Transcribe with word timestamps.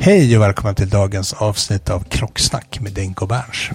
Hej 0.00 0.36
och 0.36 0.42
välkomna 0.42 0.74
till 0.74 0.88
dagens 0.88 1.32
avsnitt 1.32 1.90
av 1.90 2.04
Klocksnack 2.04 2.80
med 2.80 2.92
Denke 2.92 3.20
och 3.20 3.28
Berns. 3.28 3.70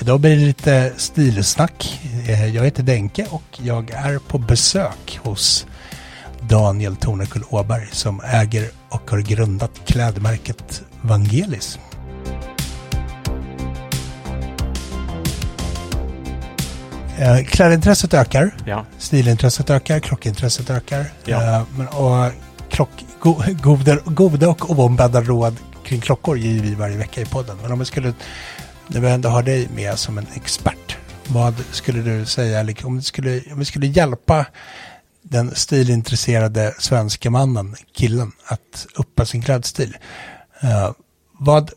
Idag 0.00 0.20
blir 0.20 0.30
det 0.36 0.44
lite 0.46 0.92
stilsnack. 0.96 2.00
Eh, 2.28 2.46
Jag 2.56 2.64
heter 2.64 2.82
Denke 2.82 3.26
och 3.30 3.42
jag 3.62 3.90
är 3.90 4.18
på 4.18 4.38
besök 4.38 5.20
hos 5.22 5.66
Daniel 6.40 6.96
Tornekull 6.96 7.42
Åberg 7.50 7.88
som 7.92 8.20
äger 8.24 8.68
och 8.88 9.10
har 9.10 9.18
grundat 9.20 9.70
klädmärket 9.86 10.82
Vangelis. 11.02 11.78
Eh, 17.18 17.44
Klädintresset 17.44 18.14
ökar, 18.14 18.50
Ja. 18.64 18.84
stilintresset 18.98 19.70
ökar, 19.70 20.00
klockintresset 20.00 20.70
ökar. 20.70 21.04
Ja. 21.24 21.42
Eh, 21.56 21.62
Men, 21.76 21.88
och 21.88 22.30
klock, 22.70 23.04
go, 23.20 23.42
goda, 23.62 23.96
goda 24.04 24.48
och 24.48 24.70
oombedda 24.70 25.20
råd 25.20 25.56
kring 25.84 26.00
klockor 26.00 26.38
ger 26.38 26.62
vi 26.62 26.74
varje 26.74 26.96
vecka 26.96 27.20
i 27.20 27.24
podden. 27.24 27.56
Men 27.62 27.72
om 27.72 27.78
vi 27.78 27.84
skulle, 27.84 28.12
när 28.86 29.00
vi 29.00 29.10
ändå 29.10 29.28
har 29.28 29.42
dig 29.42 29.68
med 29.74 29.98
som 29.98 30.18
en 30.18 30.26
expert, 30.34 30.96
vad 31.28 31.54
skulle 31.70 32.02
du 32.02 32.26
säga, 32.26 32.74
om, 32.84 32.96
vi 32.96 33.02
skulle, 33.02 33.40
om 33.52 33.58
vi 33.58 33.64
skulle 33.64 33.86
hjälpa 33.86 34.46
den 35.22 35.54
stilintresserade 35.54 36.74
svenska 36.78 37.30
mannen, 37.30 37.76
killen, 37.96 38.32
att 38.46 38.86
uppa 38.94 39.24
sin 39.24 39.42
klädstil. 39.42 39.96
Uh, 40.64 40.92
vad, 41.38 41.70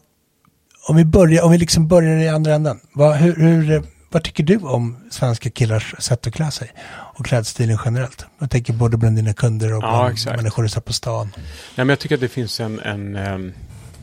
om 0.88 0.96
vi 0.96 1.06
börjar, 1.06 1.44
om 1.44 1.52
vi 1.52 1.58
liksom 1.58 1.88
börjar 1.88 2.18
i 2.18 2.30
andra 2.30 2.54
änden, 2.54 2.80
vad, 2.94 3.16
hur, 3.16 3.36
hur, 3.36 3.84
vad 4.14 4.24
tycker 4.24 4.44
du 4.44 4.58
om 4.58 4.98
svenska 5.10 5.50
killars 5.50 5.96
sätt 6.00 6.28
att 6.28 6.34
klä 6.34 6.52
sig? 6.52 6.72
Och 6.90 7.26
klädstilen 7.26 7.78
generellt? 7.86 8.26
Jag 8.40 8.52
tänker 8.52 8.74
både 8.74 8.98
bland 8.98 9.16
dina 9.16 9.34
kunder 9.34 9.74
och 9.74 9.84
Ja, 9.84 10.12
bland 10.24 10.38
människor 10.38 10.64
du 10.64 10.70
ser 10.70 10.82
på 10.82 10.94
stan. 10.94 11.32
Nej, 11.36 11.46
men 11.76 11.90
jag 11.90 12.00
tycker 12.00 12.16
att 12.16 12.22
det 12.22 12.28
finns 12.28 12.60
en, 12.60 12.80
en 12.80 13.16
ehm, 13.16 13.54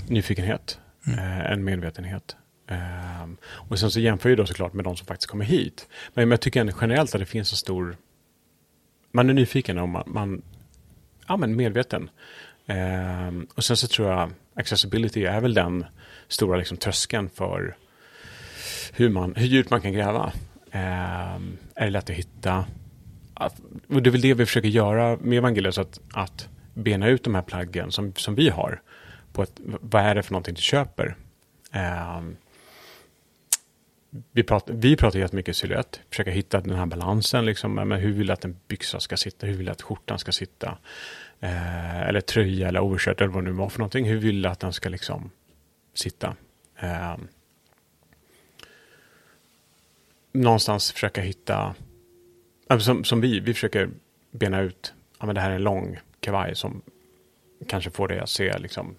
nyfikenhet, 0.09 0.79
Mm. 1.07 1.19
eh, 1.19 1.53
en 1.53 1.65
medvetenhet. 1.65 2.37
Ehm, 2.69 3.37
och 3.45 3.79
sen 3.79 3.91
så 3.91 4.01
jämför 4.01 4.29
jag 4.29 4.39
då 4.39 4.47
såklart 4.47 4.73
med 4.73 4.85
de 4.85 4.97
som 4.97 5.07
faktiskt 5.07 5.31
kommer 5.31 5.45
hit. 5.45 5.89
Men, 6.15 6.29
men 6.29 6.31
jag 6.31 6.41
tycker 6.41 6.73
generellt 6.81 7.15
att 7.15 7.21
det 7.21 7.27
finns 7.27 7.53
en 7.53 7.57
stor... 7.57 7.97
Man 9.13 9.31
är 9.31 9.35
nyfiken 9.35 9.79
och 9.79 9.89
man, 9.89 10.05
man 10.07 10.43
ja, 11.29 11.37
men 11.37 11.57
medveten. 11.57 12.11
Ehm, 12.67 13.47
och 13.55 13.65
sen 13.65 13.77
så 13.77 13.87
tror 13.87 14.09
jag 14.11 14.31
accessibility 14.55 15.25
är 15.25 15.41
väl 15.41 15.55
den 15.55 15.85
stora 16.29 16.59
liksom, 16.59 16.77
tröskeln 16.77 17.31
för 17.35 17.77
hur, 18.93 19.09
man, 19.09 19.35
hur 19.37 19.47
djupt 19.47 19.71
man 19.71 19.81
kan 19.81 19.93
gräva. 19.93 20.33
Eh, 20.71 21.35
är 21.75 21.85
det 21.85 21.91
lätt 21.91 22.11
att 22.11 22.17
hitta? 22.17 22.65
Att, 23.35 23.61
och 23.89 24.03
det 24.03 24.11
är 24.11 24.13
väl 24.13 24.21
det 24.21 24.35
vi 24.35 24.47
försöker 24.47 24.69
göra 24.69 25.17
med 25.21 25.39
Evangelius, 25.39 25.79
att, 25.79 26.01
att 26.13 26.49
bena 26.75 27.09
ut 27.09 27.25
de 27.25 27.35
här 27.35 27.43
plaggen 27.43 27.93
som, 27.93 28.15
som 28.15 28.35
vi 28.35 28.49
har. 28.49 28.83
På 29.33 29.43
ett, 29.43 29.61
vad 29.65 30.03
är 30.03 30.15
det 30.15 30.23
för 30.23 30.33
någonting 30.33 30.55
du 30.55 30.63
köper? 30.63 31.17
Eh, 31.73 32.21
vi, 34.33 34.43
pratar, 34.43 34.75
vi 34.75 34.97
pratar 34.97 35.19
jättemycket 35.19 35.57
silhuett, 35.57 36.01
försöka 36.11 36.31
hitta 36.31 36.61
den 36.61 36.77
här 36.77 36.87
balansen. 36.87 37.45
Liksom, 37.45 37.75
men 37.75 37.93
hur 37.93 38.13
vill 38.13 38.27
du 38.27 38.33
att 38.33 38.45
en 38.45 38.57
byxa 38.69 39.01
ska 39.01 39.17
sitta? 39.17 39.47
Hur 39.47 39.55
vill 39.55 39.67
du 39.67 39.73
att 39.73 39.83
skjortan 39.83 40.19
ska 40.19 40.33
sitta? 40.33 40.79
Eh, 41.41 42.03
eller 42.03 42.21
tröja 42.21 42.69
eller 42.69 42.81
overshirt 42.81 43.21
eller 43.21 43.33
vad 43.33 43.45
det 43.45 43.51
nu 43.51 43.57
var 43.57 43.69
för 43.69 43.79
någonting. 43.79 44.05
Hur 44.05 44.19
vill 44.19 44.43
du 44.43 44.49
att 44.49 44.61
den 44.61 44.73
ska 44.73 44.89
liksom 44.89 45.31
sitta? 45.95 46.37
Eh, 46.81 47.17
någonstans 50.33 50.93
försöka 50.93 51.21
hitta, 51.21 51.75
som, 52.79 53.05
som 53.05 53.21
vi, 53.21 53.41
vi 53.41 53.55
försöker 53.55 53.91
bena 54.31 54.61
ut, 54.61 54.95
ja 55.19 55.27
men 55.27 55.35
det 55.35 55.41
här 55.41 55.51
är 55.51 55.55
en 55.55 55.63
lång 55.63 55.99
kavaj 56.21 56.55
som 56.55 56.83
kanske 57.69 57.91
får 57.91 58.09
dig 58.09 58.19
att 58.19 58.31
se 58.31 58.59
liksom, 58.59 58.97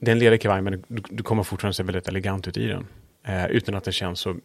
det 0.00 0.10
är 0.10 0.12
en 0.12 0.18
ledig 0.18 0.40
kavaj 0.40 0.62
men 0.62 0.84
du, 0.88 1.02
du 1.10 1.22
kommer 1.22 1.42
fortfarande 1.42 1.74
se 1.74 1.82
väldigt 1.82 2.08
elegant 2.08 2.48
ut 2.48 2.56
i 2.56 2.66
den. 2.66 2.86
Eh, 3.22 3.46
utan 3.46 3.74
att 3.74 3.84
den 3.84 3.92
känns 3.92 4.20
så 4.20 4.36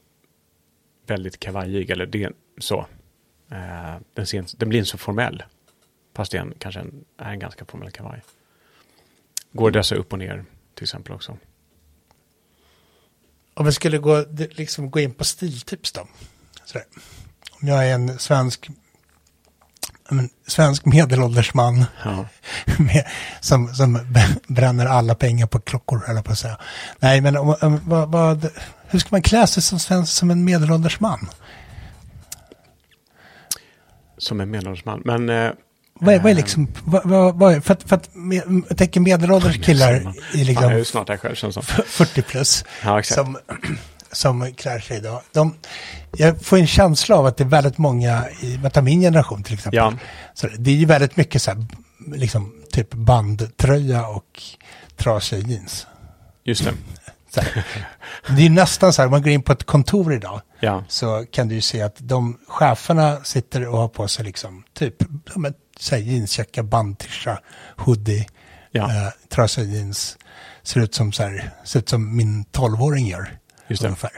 väldigt 1.08 1.40
kavajig 1.40 1.90
eller 1.90 2.06
det, 2.06 2.32
så. 2.58 2.86
Eh, 3.52 3.96
den, 4.14 4.28
ser, 4.28 4.46
den 4.58 4.70
blir 4.70 4.80
inte 4.80 4.90
så 4.90 4.98
formell. 4.98 5.44
Fast 6.14 6.32
det 6.32 6.38
är 6.38 6.42
en, 6.42 6.54
kanske 6.60 6.82
en, 6.82 7.06
är 7.18 7.32
en 7.32 7.40
ganska 7.40 7.66
formell 7.66 7.92
kavaj. 7.92 8.22
Går 9.52 9.72
dessa 9.72 9.96
upp 9.96 10.14
och 10.14 10.20
ner 10.20 10.46
till 10.74 10.84
exempel 10.84 11.14
också. 11.14 11.38
Om 13.58 13.66
vi 13.66 13.72
skulle 13.72 13.98
gå, 13.98 14.26
liksom 14.52 14.92
gå 14.92 15.00
in 15.00 15.14
på 15.14 15.24
stiltips 15.24 15.92
då. 15.92 16.08
Sådär. 16.66 16.86
Om 17.62 17.68
jag 17.68 17.88
är 17.88 17.94
en 17.94 18.20
svensk, 18.20 18.70
en 20.10 20.30
svensk 20.48 20.86
medelålders 20.86 21.54
man 21.54 21.86
Ja. 22.04 22.26
med, 22.78 23.08
som, 23.40 23.76
som 23.76 24.00
bränner 24.48 24.86
alla 24.86 25.16
pengar 25.16 25.48
på 25.48 25.60
klockor, 25.60 26.04
eller 26.10 26.22
på 26.22 26.32
att 26.32 26.38
säga. 26.38 26.58
Nej, 27.00 27.22
men 27.22 27.38
om, 27.38 27.56
om, 27.62 27.82
vad, 27.86 28.12
vad, 28.12 28.50
hur 28.88 29.00
ska 29.00 29.08
man 29.12 29.22
klä 29.22 29.48
sig 29.48 29.64
som, 29.64 29.80
svensk, 29.80 30.14
som 30.14 30.32
en 30.32 30.44
medelålders 30.44 31.00
man? 31.00 31.30
Som 34.18 34.42
en 34.42 34.52
medelålders 34.52 34.86
man. 34.86 35.02
Men 35.06 35.30
eh, 35.30 35.52
Vad 36.00 36.16
är, 36.16 36.20
vad 36.20 36.32
är 36.32 36.36
liksom, 36.36 36.68
vad, 36.84 37.36
vad, 37.36 37.54
är, 37.54 37.60
för 37.60 37.74
att, 37.74 37.84
för 37.84 37.96
att 37.96 38.10
med, 38.16 38.64
jag 38.70 38.78
tänker 38.78 39.00
medelålders 39.00 39.66
killar 39.66 40.16
i 40.34 40.42
är 40.42 40.46
liksom 40.46 40.78
ju 40.78 40.86
snart 40.86 41.08
där 41.08 41.18
själv 41.18 41.36
känns 41.36 41.54
som. 41.54 41.64
40 41.64 42.22
plus 42.22 42.66
Ja, 42.84 43.00
exakt. 43.00 43.20
som, 43.20 43.38
som 44.12 44.54
klär 44.54 44.80
sig 44.80 44.98
idag. 44.98 45.22
De, 45.32 45.56
jag 46.12 46.42
får 46.42 46.58
en 46.58 46.68
känsla 46.68 47.16
av 47.16 47.26
att 47.26 47.38
det 47.38 47.44
är 47.44 47.48
väldigt 47.48 47.78
många, 47.78 48.30
i, 48.42 48.60
min 48.82 49.02
generation 49.02 49.44
till 49.44 49.54
exempel. 49.54 49.78
Ja. 49.78 49.94
Så 50.34 50.48
det 50.58 50.72
är 50.72 50.76
ju 50.76 50.86
väldigt 50.86 51.18
mycket 51.18 51.42
så 51.42 51.52
här, 51.52 51.66
liksom 52.16 52.54
typ 52.72 52.94
bandtröja 52.94 54.08
och 54.08 54.42
trasiga 54.96 55.40
jeans. 55.40 55.88
Just 56.44 56.64
det. 56.64 56.72
Här. 57.36 57.66
Det 58.38 58.46
är 58.46 58.50
nästan 58.50 58.94
så 58.94 59.02
här, 59.02 59.08
om 59.08 59.12
man 59.12 59.22
går 59.22 59.32
in 59.32 59.42
på 59.42 59.52
ett 59.52 59.64
kontor 59.64 60.14
idag 60.14 60.42
Ja. 60.60 60.84
så 60.88 61.26
kan 61.32 61.48
du 61.48 61.56
ju 61.56 61.62
se 61.62 61.82
att 61.82 61.96
de 62.00 62.38
cheferna 62.48 63.24
sitter 63.24 63.68
och 63.68 63.78
har 63.78 63.88
på 63.88 64.08
sig 64.08 64.26
liksom 64.26 64.64
typ 64.74 64.96
ja, 65.36 65.52
här, 65.92 65.98
jeansjacka, 65.98 66.64
bandtisha, 66.64 67.40
hoodie, 67.78 68.28
Ja. 68.72 68.92
eh, 68.92 69.10
trasiga 69.30 69.66
jeans. 69.66 70.18
Ser 70.64 70.80
ut 70.80 70.96
som, 70.96 71.12
så 71.12 71.24
här, 71.24 71.52
ser 71.66 71.80
ut 71.80 71.90
som 71.90 72.16
min 72.16 72.44
tolvåring 72.46 73.08
gör. 73.08 73.38
Just 73.68 73.82
det. 73.82 73.88
Ungefär. 73.88 74.12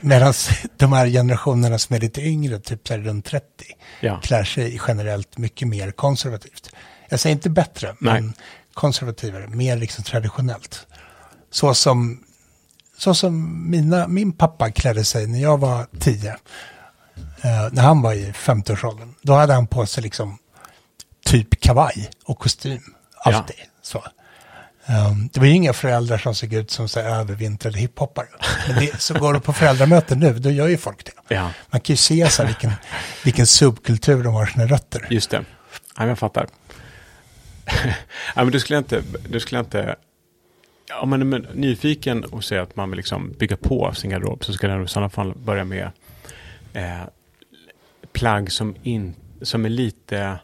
Medan 0.00 0.32
de 0.76 0.92
här 0.92 1.06
generationerna 1.06 1.78
som 1.78 1.96
är 1.96 2.00
lite 2.00 2.20
yngre, 2.22 2.58
typ 2.60 2.88
så 2.88 2.94
här 2.94 3.00
runt 3.00 3.24
30, 3.24 3.44
Ja. 4.00 4.20
klär 4.20 4.44
sig 4.44 4.80
generellt 4.88 5.38
mycket 5.38 5.68
mer 5.68 5.90
konservativt. 5.90 6.70
Jag 7.08 7.20
säger 7.20 7.34
inte 7.36 7.50
bättre, 7.50 7.94
Nej. 8.00 8.20
men 8.20 8.32
konservativare, 8.74 9.46
mer 9.48 9.76
liksom 9.76 10.04
traditionellt. 10.04 10.86
Så 11.50 11.74
som, 11.74 12.24
så 12.98 13.14
som 13.14 13.64
mina, 13.70 14.08
min 14.08 14.32
pappa 14.32 14.70
klädde 14.70 15.04
sig 15.04 15.26
när 15.26 15.38
jag 15.42 15.58
var 15.58 15.86
tio, 16.00 16.30
eh, 17.42 17.68
när 17.72 17.82
han 17.82 18.02
var 18.02 18.12
i 18.12 18.32
50-årsåldern. 18.32 19.14
Då 19.22 19.32
hade 19.34 19.54
han 19.54 19.66
på 19.66 19.86
sig 19.86 20.02
liksom 20.02 20.38
typ 21.28 21.60
kavaj 21.60 22.10
och 22.24 22.38
kostym, 22.38 22.80
alltid. 23.16 23.56
Så. 23.82 24.04
Um, 24.86 25.28
det 25.32 25.40
var 25.40 25.46
ju 25.46 25.52
inga 25.52 25.72
föräldrar 25.72 26.18
som 26.18 26.34
såg 26.34 26.52
ut 26.52 26.70
som 26.70 26.88
så 26.88 27.00
här 27.00 27.20
övervintrade 27.20 27.78
hiphoppare. 27.78 28.26
Men 28.68 28.78
det, 28.78 29.00
så 29.00 29.14
går 29.14 29.32
du 29.32 29.40
på 29.40 29.52
föräldramöten 29.52 30.18
nu, 30.18 30.32
då 30.32 30.50
gör 30.50 30.68
ju 30.68 30.78
folk 30.78 31.04
det. 31.04 31.34
Ja. 31.34 31.50
Man 31.70 31.80
kan 31.80 31.92
ju 31.92 31.96
se 31.96 32.30
så 32.30 32.42
här 32.42 32.48
vilken, 32.48 32.72
vilken 33.24 33.46
subkultur 33.46 34.24
de 34.24 34.34
har 34.34 34.46
sina 34.46 34.66
rötter. 34.66 35.06
Just 35.10 35.30
det. 35.30 35.44
Ja, 35.96 36.06
jag 36.06 36.18
fattar. 36.18 36.46
ja, 38.34 38.44
men 38.44 38.50
du 38.50 38.60
skulle 38.60 38.78
inte... 38.78 39.02
Du 39.28 39.40
skulle 39.40 39.60
inte 39.60 39.96
om 41.00 41.10
man 41.10 41.32
är 41.32 41.48
nyfiken 41.54 42.24
och 42.24 42.44
säger 42.44 42.62
att 42.62 42.76
man 42.76 42.90
vill 42.90 42.96
liksom 42.96 43.32
bygga 43.32 43.56
på 43.56 43.94
sin 43.94 44.10
garderob 44.10 44.44
så 44.44 44.52
ska 44.52 44.68
den 44.68 44.84
i 44.84 44.88
sådana 44.88 45.08
fall 45.08 45.34
börja 45.34 45.64
med 45.64 45.90
eh, 46.72 47.02
plagg 48.12 48.52
som, 48.52 48.76
in, 48.82 49.14
som 49.42 49.64
är 49.64 49.68
lite 49.68 50.38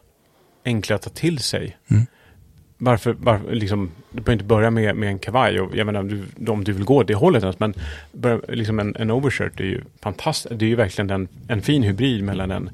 enklare 0.65 0.95
att 0.95 1.01
ta 1.01 1.09
till 1.09 1.39
sig. 1.39 1.77
Mm. 1.87 2.05
Varför, 2.77 3.15
varför 3.19 3.55
liksom, 3.55 3.91
du 4.11 4.21
behöver 4.21 4.33
inte 4.33 4.45
börja 4.45 4.71
med, 4.71 4.95
med 4.95 5.09
en 5.09 5.19
kavaj, 5.19 5.59
och, 5.59 5.75
jag 5.75 5.85
menar, 5.85 5.99
om 5.99 6.07
du, 6.07 6.51
om 6.51 6.63
du 6.63 6.71
vill 6.71 6.83
gå 6.85 7.03
det 7.03 7.13
hållet 7.15 7.43
ens, 7.43 7.59
men 7.59 7.73
börja, 8.11 8.39
liksom 8.47 8.79
en, 8.79 8.95
en 8.95 9.11
overshirt 9.11 9.59
är 9.59 9.63
ju 9.63 9.81
fantastiskt. 10.01 10.59
Det 10.59 10.65
är 10.65 10.69
ju 10.69 10.75
verkligen 10.75 11.09
en, 11.09 11.27
en 11.47 11.61
fin 11.61 11.83
hybrid 11.83 12.23
mellan 12.23 12.51
en 12.51 12.69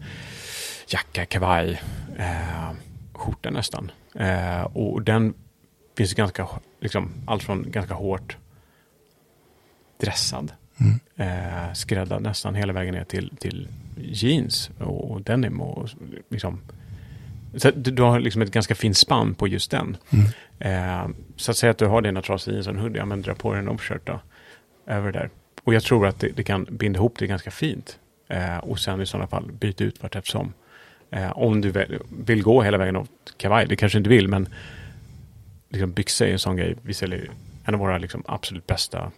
jacka, 0.88 1.26
kavaj, 1.26 1.82
eh, 2.18 2.72
skjorta 3.14 3.50
nästan. 3.50 3.92
Eh, 4.16 4.62
och 4.62 5.02
den 5.02 5.34
finns 5.98 6.14
ganska, 6.14 6.48
liksom, 6.80 7.12
allt 7.26 7.44
från 7.44 7.72
ganska 7.72 7.94
hårt 7.94 8.38
dressad, 10.00 10.52
Mm. 10.80 11.00
eh, 11.16 11.74
skräddad 11.74 12.22
nästan 12.22 12.56
hela 12.56 12.74
vägen 12.74 12.94
ner 12.94 13.04
till, 13.04 13.32
till 13.40 13.68
jeans 13.98 14.70
och, 14.80 15.12
och 15.12 15.22
denim 15.22 15.62
och 15.62 15.90
liksom 16.30 16.60
så 17.56 17.72
du, 17.72 17.92
du 17.92 18.04
har 18.04 18.20
liksom 18.20 18.42
ett 18.42 18.52
ganska 18.52 18.76
fint 18.76 18.98
spann 18.98 19.36
på 19.36 19.48
just 19.48 19.72
den. 19.72 19.98
Mm. 20.10 20.26
Eh, 20.60 21.10
så 21.36 21.52
att 21.52 21.58
säga 21.58 21.72
att 21.72 21.78
du 21.78 21.86
har 21.86 22.02
dina 22.02 22.22
trasiga 22.22 22.54
jeans 22.54 22.68
och 22.68 22.74
en 22.74 22.80
hoodie, 22.80 22.98
ja 22.98 23.06
men 23.06 23.22
dra 23.22 23.34
på 23.34 23.52
dig 23.52 23.60
en 23.60 23.70
overshirt 23.70 24.06
då, 24.06 24.20
över 24.88 25.12
där. 25.12 25.30
Och 25.64 25.74
jag 25.74 25.84
tror 25.84 26.08
att 26.08 26.20
det, 26.20 26.30
det 26.30 26.44
kan 26.44 26.68
binda 26.70 26.98
ihop 26.98 27.20
det 27.20 27.28
ganska 27.28 27.52
fint. 27.52 28.00
Eh, 28.28 28.58
och 28.58 28.80
sen 28.80 29.02
i 29.02 29.06
sådana 29.06 29.28
fall 29.28 29.52
byta 29.52 29.84
ut 29.84 30.04
vart 30.04 30.16
eftersom. 30.16 30.54
Eh, 31.10 31.38
om 31.38 31.62
du 31.62 31.72
väl, 31.72 32.00
vill 32.26 32.44
gå 32.44 32.62
hela 32.62 32.78
vägen 32.78 32.96
åt 32.96 33.34
kavaj, 33.38 33.66
det 33.68 33.76
kanske 33.76 33.98
inte 33.98 34.10
vill, 34.10 34.28
men 34.28 34.48
liksom 35.70 35.92
byxor 35.92 36.28
är 36.28 36.32
en 36.32 36.40
sån 36.40 36.56
grej. 36.56 36.76
Vi 36.82 36.94
säljer 36.94 37.30
en 37.66 37.74
av 37.74 37.80
våra 37.80 37.98
liksom 37.98 38.24
absolut 38.28 38.68
bästa 38.68 39.12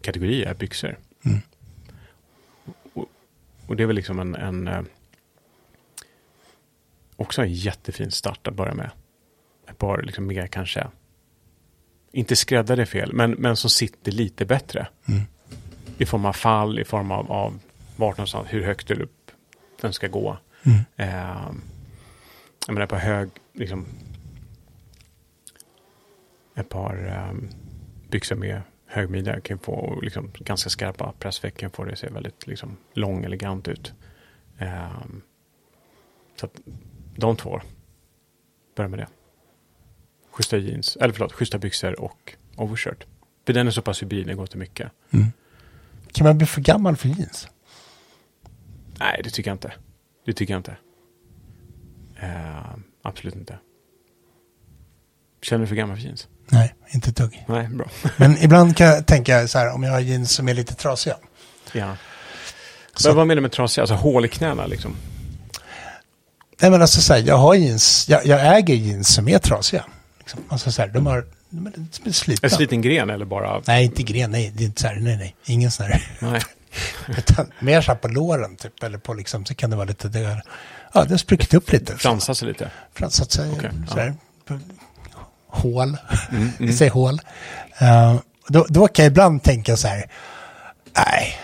kategorier 0.00 0.46
är 0.46 0.54
byxor. 0.54 0.98
Mm. 1.24 1.38
Och, 2.92 3.06
och 3.66 3.76
det 3.76 3.82
är 3.82 3.86
väl 3.86 3.96
liksom 3.96 4.18
en, 4.18 4.34
en 4.34 4.68
eh, 4.68 4.80
också 7.20 7.42
en 7.42 7.52
jättefin 7.52 8.10
start 8.10 8.46
att 8.46 8.54
börja 8.54 8.74
med. 8.74 8.90
Ett 9.68 9.78
par 9.78 10.02
liksom 10.02 10.26
mer 10.26 10.46
kanske, 10.46 10.86
inte 12.12 12.36
skräddade 12.36 12.86
fel, 12.86 13.12
men, 13.12 13.30
men 13.30 13.56
som 13.56 13.70
sitter 13.70 14.12
lite 14.12 14.44
bättre. 14.44 14.88
Mm. 15.08 15.22
I 15.98 16.06
form 16.06 16.24
av 16.24 16.32
fall, 16.32 16.78
i 16.78 16.84
form 16.84 17.10
av, 17.10 17.32
av 17.32 17.58
vart 17.96 18.16
någonstans, 18.16 18.46
hur 18.50 18.62
högt 18.62 18.90
upp 18.90 19.30
den 19.80 19.92
ska 19.92 20.08
gå. 20.08 20.38
Mm. 20.62 20.78
Eh, 20.96 21.52
jag 22.66 22.74
menar 22.74 22.86
på 22.86 22.96
hög, 22.96 23.30
liksom, 23.52 23.86
ett 26.54 26.68
par 26.68 27.06
eh, 27.06 27.48
byxor 28.08 28.36
med 28.36 28.62
hög 28.86 29.10
midja 29.10 29.40
kan 29.40 29.58
få 29.58 30.00
liksom, 30.02 30.30
ganska 30.38 30.70
skarpa 30.70 31.12
pressveck 31.18 31.56
kan 31.56 31.70
få 31.70 31.84
det 31.84 31.92
att 31.92 31.98
se 31.98 32.08
väldigt 32.08 32.46
liksom, 32.46 32.76
lång, 32.94 33.24
elegant 33.24 33.68
ut. 33.68 33.92
Eh, 34.58 35.04
så 36.36 36.46
att 36.46 36.60
de 37.20 37.36
två, 37.36 37.60
börja 38.76 38.88
med 38.88 38.98
det. 38.98 39.08
Schyssta 40.32 40.56
jeans, 40.56 40.96
eller 40.96 41.12
förlåt, 41.14 41.32
schyssta 41.32 41.58
byxor 41.58 42.00
och 42.00 42.34
overshirt. 42.56 43.06
För 43.46 43.52
den 43.52 43.66
är 43.66 43.70
så 43.70 43.82
pass 43.82 44.02
hybrid, 44.02 44.26
den 44.26 44.36
går 44.36 44.46
till 44.46 44.58
mycket. 44.58 44.92
Kan 46.12 46.26
man 46.26 46.38
bli 46.38 46.46
för 46.46 46.60
gammal 46.60 46.96
för 46.96 47.08
jeans? 47.08 47.48
Nej, 48.98 49.20
det 49.24 49.30
tycker 49.30 49.50
jag 49.50 49.54
inte. 49.54 49.72
Det 50.26 50.32
tycker 50.32 50.54
jag 50.54 50.58
inte. 50.58 50.76
Eh, 52.22 52.74
absolut 53.02 53.34
inte. 53.36 53.58
Känner 55.42 55.60
du 55.60 55.66
för 55.68 55.74
gammal 55.74 55.96
för 55.96 56.02
jeans? 56.04 56.28
Nej, 56.48 56.74
inte 56.94 57.10
ett 57.10 57.16
dugg. 57.16 57.44
Nej, 57.48 57.68
bra. 57.68 57.90
Men 58.18 58.36
ibland 58.42 58.76
kan 58.76 58.86
jag 58.86 59.06
tänka 59.06 59.48
så 59.48 59.58
här, 59.58 59.74
om 59.74 59.82
jag 59.82 59.92
har 59.92 60.00
jeans 60.00 60.32
som 60.32 60.48
är 60.48 60.54
lite 60.54 60.74
trasiga. 60.74 61.16
ja. 61.72 61.96
Så- 62.94 63.08
Men 63.08 63.16
vad 63.16 63.26
menar 63.26 63.36
du 63.36 63.42
med 63.42 63.52
trasiga? 63.52 63.82
Alltså 63.82 63.94
hål 63.94 64.24
i 64.24 64.28
knäna 64.28 64.66
liksom? 64.66 64.96
Nej 66.60 66.70
men 66.70 66.82
alltså 66.82 67.00
så 67.00 67.12
här, 67.12 67.20
jag 67.20 67.36
har 67.36 67.54
jeans, 67.54 68.08
jag, 68.08 68.26
jag 68.26 68.56
äger 68.56 68.74
jeans 68.74 69.14
som 69.14 69.28
är 69.28 69.38
trasiga. 69.38 69.84
Liksom. 70.18 70.40
Alltså 70.48 70.72
så 70.72 70.82
här, 70.82 70.88
de 70.88 71.06
har, 71.06 71.26
de 71.50 71.66
är, 71.66 72.12
slitna. 72.12 72.46
En 72.46 72.50
sliten 72.50 72.82
gren 72.82 73.10
eller 73.10 73.24
bara? 73.24 73.62
Nej, 73.66 73.84
inte 73.84 74.02
gren, 74.02 74.30
nej, 74.30 74.52
det 74.56 74.64
är 74.64 74.66
inte 74.66 74.80
så 74.80 74.88
här, 74.88 74.96
nej, 74.96 75.16
nej, 75.16 75.36
ingen 75.44 75.70
sån 75.70 75.86
här. 75.86 76.02
Nej. 76.18 76.42
Utan 77.18 77.52
mer 77.60 77.80
så 77.80 77.92
här 77.92 77.98
på 77.98 78.08
låren 78.08 78.56
typ, 78.56 78.82
eller 78.82 78.98
på 78.98 79.14
liksom, 79.14 79.44
så 79.44 79.54
kan 79.54 79.70
det 79.70 79.76
vara 79.76 79.86
lite, 79.86 80.08
det 80.08 80.18
är, 80.18 80.42
ja, 80.92 81.04
det 81.04 81.10
har 81.10 81.18
spruckit 81.18 81.54
upp 81.54 81.72
lite. 81.72 81.96
Fransa 81.96 82.34
sig 82.34 82.48
lite? 82.48 82.70
Fransat 82.94 83.32
sig, 83.32 83.50
Okej, 83.50 83.70
så 83.88 83.98
här, 83.98 84.14
hål, 85.46 85.96
Mm, 86.30 86.50
vi 86.58 86.72
säger 86.72 86.92
hål. 86.92 87.20
Uh, 87.82 88.20
då, 88.48 88.66
då 88.68 88.88
kan 88.88 89.04
jag 89.04 89.10
ibland 89.10 89.42
tänka 89.42 89.76
så 89.76 89.88
här, 89.88 90.10
nej, 90.96 91.36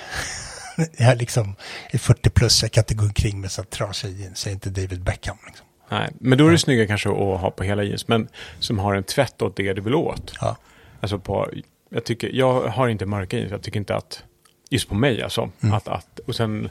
jag 0.76 1.08
är 1.08 1.17
liksom 1.17 1.55
är 1.90 1.99
40 1.99 2.31
plus, 2.31 2.62
jag 2.62 2.73
kan 2.73 2.82
inte 2.82 2.94
gå 2.94 3.05
omkring 3.05 3.40
med 3.40 3.52
så 3.52 3.62
trasiga 3.62 4.12
jeans, 4.12 4.46
jag 4.46 4.50
är 4.50 4.55
inte 4.55 4.70
David 4.70 5.02
Beckham. 5.02 5.37
Liksom. 5.46 5.67
Nej. 5.88 6.11
Men 6.20 6.38
då 6.38 6.46
är 6.46 6.50
det 6.50 6.58
snyggare 6.58 6.87
kanske 6.87 7.08
att 7.08 7.40
ha 7.40 7.50
på 7.50 7.64
hela 7.64 7.82
jeans, 7.82 8.08
men 8.08 8.28
som 8.58 8.78
har 8.78 8.94
en 8.94 9.05
tvätt 9.05 9.43
åt 9.43 9.56
det 9.56 9.73
du 9.73 9.81
vill 9.81 9.94
åt. 9.94 10.32
Ja. 10.40 10.56
Alltså 11.01 11.19
på, 11.19 11.51
jag 11.89 12.05
tycker, 12.05 12.31
jag 12.32 12.69
har 12.69 12.89
inte 12.89 13.06
mörka 13.06 13.36
jeans, 13.36 13.51
jag 13.53 13.62
tycker 13.62 13.81
inte 13.81 13.94
att, 13.94 14.24
just 14.70 14.89
på 14.89 14.94
mig 14.94 15.22
alltså, 15.22 15.51
att, 15.60 15.89
att, 15.89 16.19
och 16.19 16.36
sen, 16.36 16.69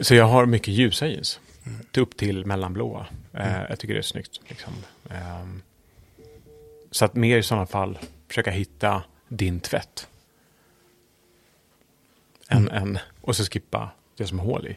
så 0.00 0.14
jag 0.14 0.24
har 0.24 0.46
mycket 0.46 0.74
ljusa 0.74 1.06
jeans. 1.06 1.40
Till 1.92 2.02
upp 2.02 2.16
till 2.16 2.46
mellanblåa. 2.46 3.06
Eh, 3.34 3.62
jag 3.68 3.78
tycker 3.78 3.94
det 3.94 4.00
är 4.00 4.02
snyggt. 4.02 4.40
Liksom. 4.48 4.72
Ehm, 5.10 5.62
så 6.90 7.04
att 7.04 7.14
mer 7.14 7.38
i 7.38 7.42
sådana 7.42 7.66
fall 7.66 7.98
försöka 8.28 8.50
hitta 8.50 9.02
din 9.28 9.60
tvätt. 9.60 10.07
Än, 12.48 12.70
än, 12.70 12.98
och 13.20 13.36
så 13.36 13.44
skippa 13.44 13.90
det 14.16 14.26
som 14.26 14.38
är 14.38 14.42
hål 14.42 14.66
i. 14.66 14.76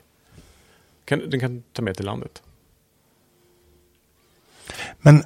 Kan, 1.06 1.30
du 1.30 1.40
kan 1.40 1.64
ta 1.74 1.82
med 1.82 1.96
till 1.96 2.06
landet. 2.06 2.42
Men 4.98 5.24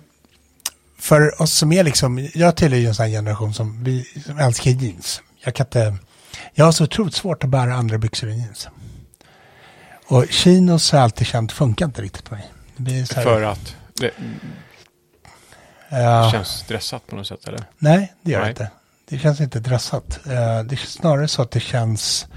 för 0.98 1.42
oss 1.42 1.54
som 1.54 1.72
är 1.72 1.84
liksom, 1.84 2.30
jag 2.34 2.56
tillhör 2.56 2.80
ju 2.80 2.88
en 2.88 2.96
sån 2.96 3.08
generation 3.08 3.54
som, 3.54 3.84
vi, 3.84 4.04
som 4.26 4.40
älskar 4.40 4.72
jeans. 4.72 5.22
Jag 5.40 5.56
kan 5.56 5.66
inte, 5.66 5.98
jag 6.54 6.66
har 6.66 6.72
så 6.72 6.84
otroligt 6.84 7.14
svårt 7.14 7.44
att 7.44 7.50
bära 7.50 7.74
andra 7.74 7.98
byxor 7.98 8.30
än 8.30 8.38
jeans. 8.38 8.68
Och 10.08 10.26
chinos 10.30 10.92
har 10.92 11.00
jag 11.00 11.04
alltid 11.04 11.28
känt 11.28 11.52
funkar 11.52 11.86
inte 11.86 12.02
riktigt 12.02 12.24
på 12.24 12.36
mig. 12.36 12.52
Det 12.78 12.92
här, 12.92 13.24
För 13.24 13.42
att 13.42 13.76
det 13.94 14.12
ja, 15.90 16.30
känns 16.32 16.48
stressat 16.48 17.08
på 17.08 17.16
något 17.16 17.28
sätt 17.28 17.48
eller? 17.48 17.64
Nej, 17.78 18.14
det 18.22 18.32
gör 18.32 18.42
det 18.42 18.50
inte. 18.50 18.72
Det 19.10 19.20
känns 19.20 19.42
inte 19.42 19.60
dressat. 19.60 20.20
Eh, 20.26 20.64
det 20.64 20.76
är 20.76 20.86
snarare 20.86 21.28
så 21.28 21.42
att 21.42 21.52
det 21.52 21.60
känns, 21.60 22.28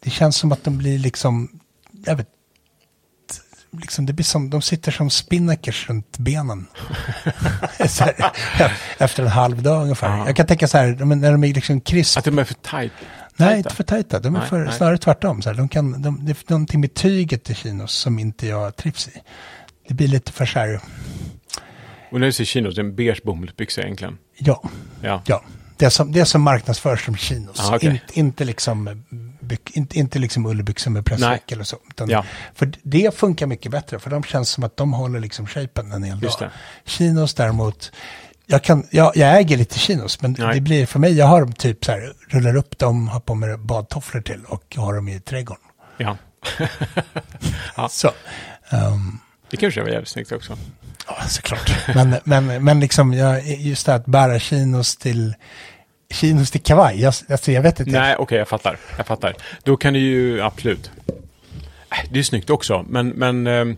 det 0.00 0.10
känns 0.10 0.36
som 0.36 0.52
att 0.52 0.64
de 0.64 0.78
blir 0.78 0.98
liksom, 0.98 1.60
jag 2.04 2.16
vet, 2.16 2.28
liksom 3.70 4.06
det 4.06 4.12
blir 4.12 4.24
som, 4.24 4.50
de 4.50 4.62
sitter 4.62 4.92
som 4.92 5.10
spinnakers 5.10 5.88
runt 5.88 6.18
benen. 6.18 6.66
här, 7.78 8.32
efter 8.98 9.22
en 9.22 9.28
halv 9.28 9.62
dag 9.62 9.82
ungefär. 9.82 10.18
Ja. 10.18 10.26
Jag 10.26 10.36
kan 10.36 10.46
tänka 10.46 10.68
så 10.68 10.78
här, 10.78 11.04
när 11.04 11.32
de 11.32 11.44
är 11.44 11.54
liksom 11.54 11.80
krisp. 11.80 12.18
Att 12.18 12.24
de 12.24 12.38
är 12.38 12.44
för 12.44 12.54
tight? 12.54 12.92
nej, 13.38 13.58
inte 13.58 13.74
för 13.74 13.84
tajta. 13.84 14.20
De 14.20 14.36
är 14.36 14.40
Nej, 14.40 14.48
för, 14.48 14.64
nej. 14.64 14.72
snarare 14.72 14.98
tvärtom. 14.98 15.42
Så 15.42 15.48
här, 15.48 15.56
de 15.56 15.68
kan, 15.68 16.02
de, 16.02 16.24
det 16.24 16.32
är 16.32 16.52
någonting 16.52 16.80
med 16.80 16.94
tyget 16.94 17.50
i 17.50 17.54
chinos 17.54 17.92
som 17.92 18.18
inte 18.18 18.46
jag 18.46 18.76
trivs 18.76 19.08
i. 19.08 19.22
Det 19.88 19.94
blir 19.94 20.08
lite 20.08 20.32
för 20.32 20.46
så 20.46 20.58
här, 20.58 20.80
Och 22.10 22.20
när 22.20 22.26
du 22.26 22.32
säger 22.32 22.46
chinos, 22.46 22.74
det 22.74 22.80
är 22.80 22.84
en 22.84 22.94
beige 22.96 23.20
bomullsbyxa 23.24 23.82
egentligen. 23.82 24.18
ja, 24.38 24.62
Ja. 25.02 25.22
ja. 25.26 25.42
Det 25.76 25.90
som, 25.90 26.12
det 26.12 26.24
som 26.24 26.42
marknadsförs 26.42 27.04
som 27.04 27.16
chinos. 27.16 27.60
Ah, 27.60 27.76
okej. 27.76 27.88
inte, 27.90 28.18
inte 28.18 28.44
liksom 28.44 28.88
ullbyx, 29.10 29.72
inte, 29.76 29.98
inte 29.98 30.18
liksom 30.18 30.46
ullbyxor 30.46 30.90
med 30.90 31.04
pressveck 31.06 31.52
eller 31.52 31.64
så. 31.64 31.76
Ja. 32.08 32.24
För 32.54 32.72
det 32.82 33.14
funkar 33.14 33.46
mycket 33.46 33.72
bättre, 33.72 33.98
för 33.98 34.10
de 34.10 34.22
känns 34.22 34.50
som 34.50 34.64
att 34.64 34.76
de 34.76 34.92
håller 34.92 35.20
liksom 35.20 35.46
shapen 35.46 35.92
en 35.92 36.02
hel 36.02 36.22
Just 36.22 36.38
dag. 36.38 36.48
det. 36.84 36.90
Chinos 36.90 37.34
däremot, 37.34 37.92
jag, 38.46 38.64
kan, 38.64 38.86
jag, 38.90 39.16
jag 39.16 39.38
äger 39.38 39.56
lite 39.56 39.78
chinos, 39.78 40.22
men 40.22 40.36
Nej. 40.38 40.54
det 40.54 40.60
blir 40.60 40.86
för 40.86 40.98
mig, 40.98 41.12
jag 41.12 41.26
har 41.26 41.40
dem 41.40 41.52
typ 41.52 41.84
så 41.84 41.92
här, 41.92 42.12
rullar 42.28 42.56
upp 42.56 42.78
dem, 42.78 43.08
har 43.08 43.20
på 43.20 43.34
mig 43.34 43.56
badtofflor 43.58 44.20
till 44.20 44.44
och 44.44 44.74
har 44.76 44.94
dem 44.94 45.08
i 45.08 45.20
trädgården. 45.20 45.64
Ja. 45.98 46.16
Ja. 47.76 47.88
Så. 47.88 48.10
ehm, 48.70 49.18
Det 49.50 49.56
kanske 49.56 49.82
var 49.82 49.88
jävligt 49.88 50.08
snyggt 50.08 50.32
också. 50.32 50.58
Ja, 51.08 51.16
såklart. 51.28 51.70
men, 51.94 52.16
men, 52.24 52.64
men 52.64 52.80
liksom, 52.80 53.14
jag, 53.14 53.46
just 53.46 53.86
det 53.86 53.94
att 53.94 54.06
bära 54.06 54.38
chinos 54.38 54.96
till, 54.96 55.34
chinos 56.10 56.50
till 56.50 56.60
kavaj, 56.62 57.00
jag, 57.00 57.14
alltså, 57.30 57.52
jag 57.52 57.62
vet 57.62 57.80
inte. 57.80 57.92
Nej, 57.92 58.16
okej, 58.18 58.38
jag 58.38 58.48
fattar. 58.48 58.78
Jag 58.96 59.06
fattar. 59.06 59.34
Då 59.62 59.76
kan 59.76 59.92
det 59.92 59.98
ju 59.98 60.42
absolut. 60.42 60.90
Äh, 61.90 62.10
Det 62.10 62.18
är 62.18 62.22
snyggt 62.22 62.50
också, 62.50 62.84
men, 62.88 63.08
men 63.08 63.46
ehm, 63.46 63.76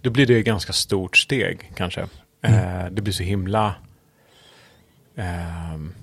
då 0.00 0.10
blir 0.10 0.26
det 0.26 0.38
ett 0.38 0.44
ganska 0.46 0.72
stort 0.72 1.16
steg 1.16 1.72
kanske. 1.76 2.00
Eh, 2.42 2.84
Det 2.90 3.02
blir 3.02 3.12
så 3.12 3.22
himla... 3.22 3.74
ehm, 5.16 5.94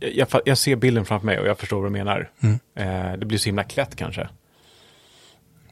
jag, 0.00 0.28
jag, 0.44 0.58
ser 0.58 0.76
bilden 0.76 1.04
framför 1.04 1.26
mig 1.26 1.38
och 1.38 1.46
jag 1.46 1.58
förstår 1.58 1.80
vad 1.80 1.86
du 1.86 1.92
menar. 1.92 2.30
Eh, 2.74 3.12
det 3.12 3.26
blir 3.26 3.38
så 3.38 3.46
himla 3.46 3.64
klätt 3.64 3.96
kanske. 3.96 4.28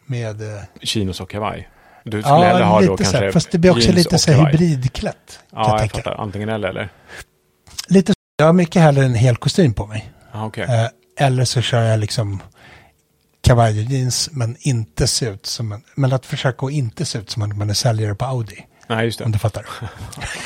Med, 0.07 0.43
eh, 0.43 0.63
Chinos 0.83 1.21
och 1.21 1.31
kavaj. 1.31 1.69
Du 2.11 2.23
skulle 2.23 2.35
hellre 2.35 2.61
ja, 2.61 2.67
ha 2.67 2.83
då 2.83 2.93
lite 2.93 3.05
så 3.05 3.17
här, 3.17 3.31
fast 3.31 3.51
det 3.51 3.59
blir 3.59 3.71
också 3.71 3.93
lite 3.93 4.19
så 4.19 4.33
här 4.33 4.47
hybridklätt. 4.47 5.41
Ja, 5.53 5.71
jag 5.71 5.79
tänka. 5.79 5.97
fattar. 5.97 6.23
Antingen 6.23 6.49
eller, 6.49 6.69
eller? 6.69 6.89
Lite 7.89 8.13
så, 8.13 8.17
jag 8.37 8.47
har 8.47 8.53
mycket 8.53 8.83
hellre 8.83 9.05
en 9.05 9.15
hel 9.15 9.37
kostym 9.37 9.75
på 9.75 9.87
mig. 9.87 10.13
Ja, 10.33 10.47
okej. 10.47 10.65
Eh, 10.65 11.27
eller 11.27 11.45
så 11.45 11.61
kör 11.61 11.83
jag 11.83 12.01
liksom 12.01 12.43
kavaj 13.43 13.85
och 13.85 13.93
jeans, 13.93 14.29
men 14.33 14.57
inte 14.61 15.07
se 15.07 15.27
ut 15.27 15.47
som 15.47 15.73
en, 15.73 15.83
men 15.95 16.13
att 16.13 16.27
försöka 16.27 16.67
att 16.67 16.73
inte 16.73 17.05
se 17.05 17.19
ut 17.19 17.31
som 17.31 17.43
att 17.43 17.57
man 17.57 17.71
är 17.71 17.75
säljare 17.75 18.15
på 18.15 18.25
Audi. 18.25 18.67
Nej, 18.89 19.05
just 19.05 19.21
Om 19.21 19.33
det. 19.33 19.35
du 19.35 19.39
fattar. 19.39 19.67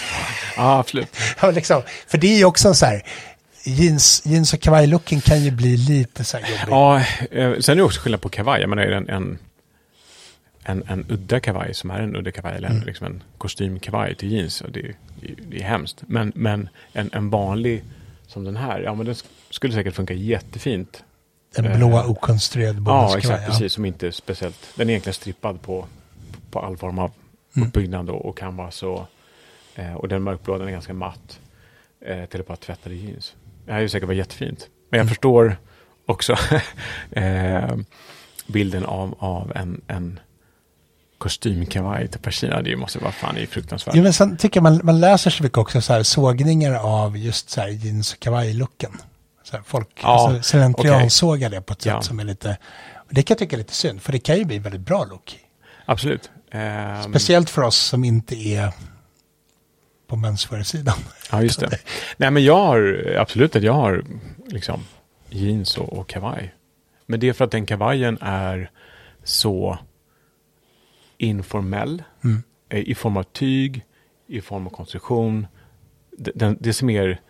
Ja, 0.56 0.78
absolut. 0.78 1.16
ja, 1.42 1.50
liksom, 1.50 1.82
för 2.08 2.18
det 2.18 2.26
är 2.26 2.38
ju 2.38 2.44
också 2.44 2.74
så 2.74 2.86
här, 2.86 3.02
jeans, 3.64 4.22
jeans 4.24 4.52
och 4.52 4.60
kavajlooken 4.60 5.20
kan 5.20 5.44
ju 5.44 5.50
bli 5.50 5.76
lite 5.76 6.24
så 6.24 6.36
här 6.36 6.50
jobbig. 6.50 6.72
Ja, 6.72 6.98
eh, 7.30 7.58
sen 7.60 7.72
är 7.72 7.76
det 7.76 7.82
också 7.82 8.00
skillnad 8.00 8.20
på 8.20 8.28
kavaj. 8.28 8.60
Jag 8.60 8.70
menar, 8.70 8.82
är 8.82 8.92
en, 8.92 9.08
en, 9.08 9.38
en, 10.70 10.82
en 10.88 11.04
udda 11.08 11.40
kavaj 11.40 11.74
som 11.74 11.90
är 11.90 12.00
en 12.00 12.16
udda 12.16 12.30
kavaj 12.32 12.56
eller 12.56 12.68
en, 12.68 12.80
liksom 12.80 13.06
en 13.06 13.22
kostymkavaj 13.38 14.14
till 14.14 14.32
jeans. 14.32 14.60
Och 14.60 14.70
det, 14.72 14.80
är- 14.80 14.94
det, 15.48 15.56
är- 15.60 15.62
hemskt. 15.64 16.02
Men, 16.06 16.32
men 16.34 16.68
en, 16.92 17.10
en 17.12 17.30
vanlig 17.30 17.84
som 18.26 18.44
den 18.44 18.56
här, 18.56 18.80
ja 18.80 18.94
men 18.94 19.06
den 19.06 19.14
sk- 19.14 19.26
skulle 19.50 19.74
säkert 19.74 19.94
funka 19.94 20.14
jättefint. 20.14 21.04
En 21.56 21.76
blåa 21.78 22.06
okonstruerad 22.06 22.76
Ja, 22.76 22.80
bomullskavaj. 22.80 23.18
exakt. 23.36 23.46
Precis, 23.46 23.72
som 23.72 23.84
inte 23.84 24.06
är 24.06 24.10
speciellt. 24.10 24.72
Den 24.76 24.88
är 24.88 24.92
egentligen 24.92 25.14
strippad 25.14 25.62
på, 25.62 25.86
på 26.50 26.58
all 26.60 26.76
form 26.76 26.98
av 26.98 27.10
uppbyggnad 27.66 28.10
och, 28.10 28.26
och 28.26 28.38
canvas. 28.38 28.82
Och, 28.82 29.06
eh, 29.74 29.94
och 29.94 30.08
den 30.08 30.22
mörkblå, 30.22 30.58
den 30.58 30.68
är 30.68 30.72
ganska 30.72 30.94
matt. 30.94 31.40
Eh, 32.06 32.24
till 32.24 32.40
att 32.40 32.46
bara 32.46 32.56
tvättade 32.56 32.94
jeans. 32.94 33.34
Det 33.66 33.72
här 33.72 33.78
är 33.78 33.82
ju 33.82 33.88
säkert 33.88 34.06
vara 34.06 34.16
jättefint. 34.16 34.68
Men 34.90 34.98
jag 34.98 35.08
förstår 35.08 35.56
också 36.06 36.36
eh, 37.10 37.76
bilden 38.46 38.84
av, 38.84 39.14
av 39.18 39.52
en, 39.54 39.80
en 39.86 40.20
kostymkavaj 41.20 42.08
till 42.08 42.20
Persina. 42.20 42.62
Det 42.62 42.76
måste 42.76 42.98
vara 42.98 43.12
fan 43.12 43.34
det 43.34 43.42
är 43.42 43.46
fruktansvärt. 43.46 43.94
Ja, 43.94 44.02
men 44.02 44.12
sen 44.12 44.36
tycker 44.36 44.56
jag 44.60 44.62
man, 44.62 44.80
man 44.84 45.00
läser 45.00 45.30
så 45.30 45.42
mycket 45.42 45.58
också 45.58 45.80
så 45.80 45.92
här 45.92 46.02
sågningar 46.02 46.74
av 46.74 47.16
just 47.18 47.50
så 47.50 47.60
här 47.60 47.68
jeans 47.68 48.12
och 48.12 48.20
kavajlooken. 48.20 48.90
Folk 49.64 49.88
Ja, 50.02 50.28
alltså, 50.28 50.42
slentriansågar 50.50 51.50
det 51.50 51.60
på 51.60 51.72
ett 51.72 51.82
sätt 51.82 51.92
Ja. 51.92 52.02
som 52.02 52.20
är 52.20 52.24
lite, 52.24 52.56
det 53.10 53.22
kan 53.22 53.34
jag 53.34 53.38
tycka 53.38 53.56
är 53.56 53.58
lite 53.58 53.74
synd, 53.74 54.02
för 54.02 54.12
det 54.12 54.18
kan 54.18 54.36
ju 54.38 54.44
bli 54.44 54.58
väldigt 54.58 54.80
bra 54.80 55.04
look. 55.04 55.38
Absolut. 55.84 56.30
Ehm, 56.50 57.02
Speciellt 57.02 57.50
för 57.50 57.62
oss 57.62 57.76
som 57.76 58.04
inte 58.04 58.34
är 58.36 58.72
på 60.08 60.16
menswear-sidan. 60.16 60.98
Ja, 61.32 61.42
just 61.42 61.60
det. 61.60 61.78
Nej, 62.16 62.30
men 62.30 62.44
jag 62.44 62.56
har 62.66 63.14
absolut 63.18 63.56
att 63.56 63.62
jag 63.62 63.72
har 63.72 64.04
liksom 64.46 64.80
jeans 65.28 65.76
och, 65.78 65.92
och 65.92 66.08
kavaj. 66.08 66.54
Men 67.06 67.20
det 67.20 67.28
är 67.28 67.32
för 67.32 67.44
att 67.44 67.50
den 67.50 67.66
kavajen 67.66 68.18
är 68.20 68.70
så 69.24 69.78
informell. 71.20 72.02
Mm. 72.24 72.42
eh, 72.68 72.88
I 72.88 72.94
form 72.94 73.16
av 73.16 73.22
tyg, 73.22 73.84
i 74.26 74.40
form 74.40 74.66
av 74.66 74.70
konstruktion. 74.70 75.46
Det, 76.18 76.32
den, 76.34 76.56
det 76.60 76.72
ser 76.72 76.86
mer... 76.86 77.20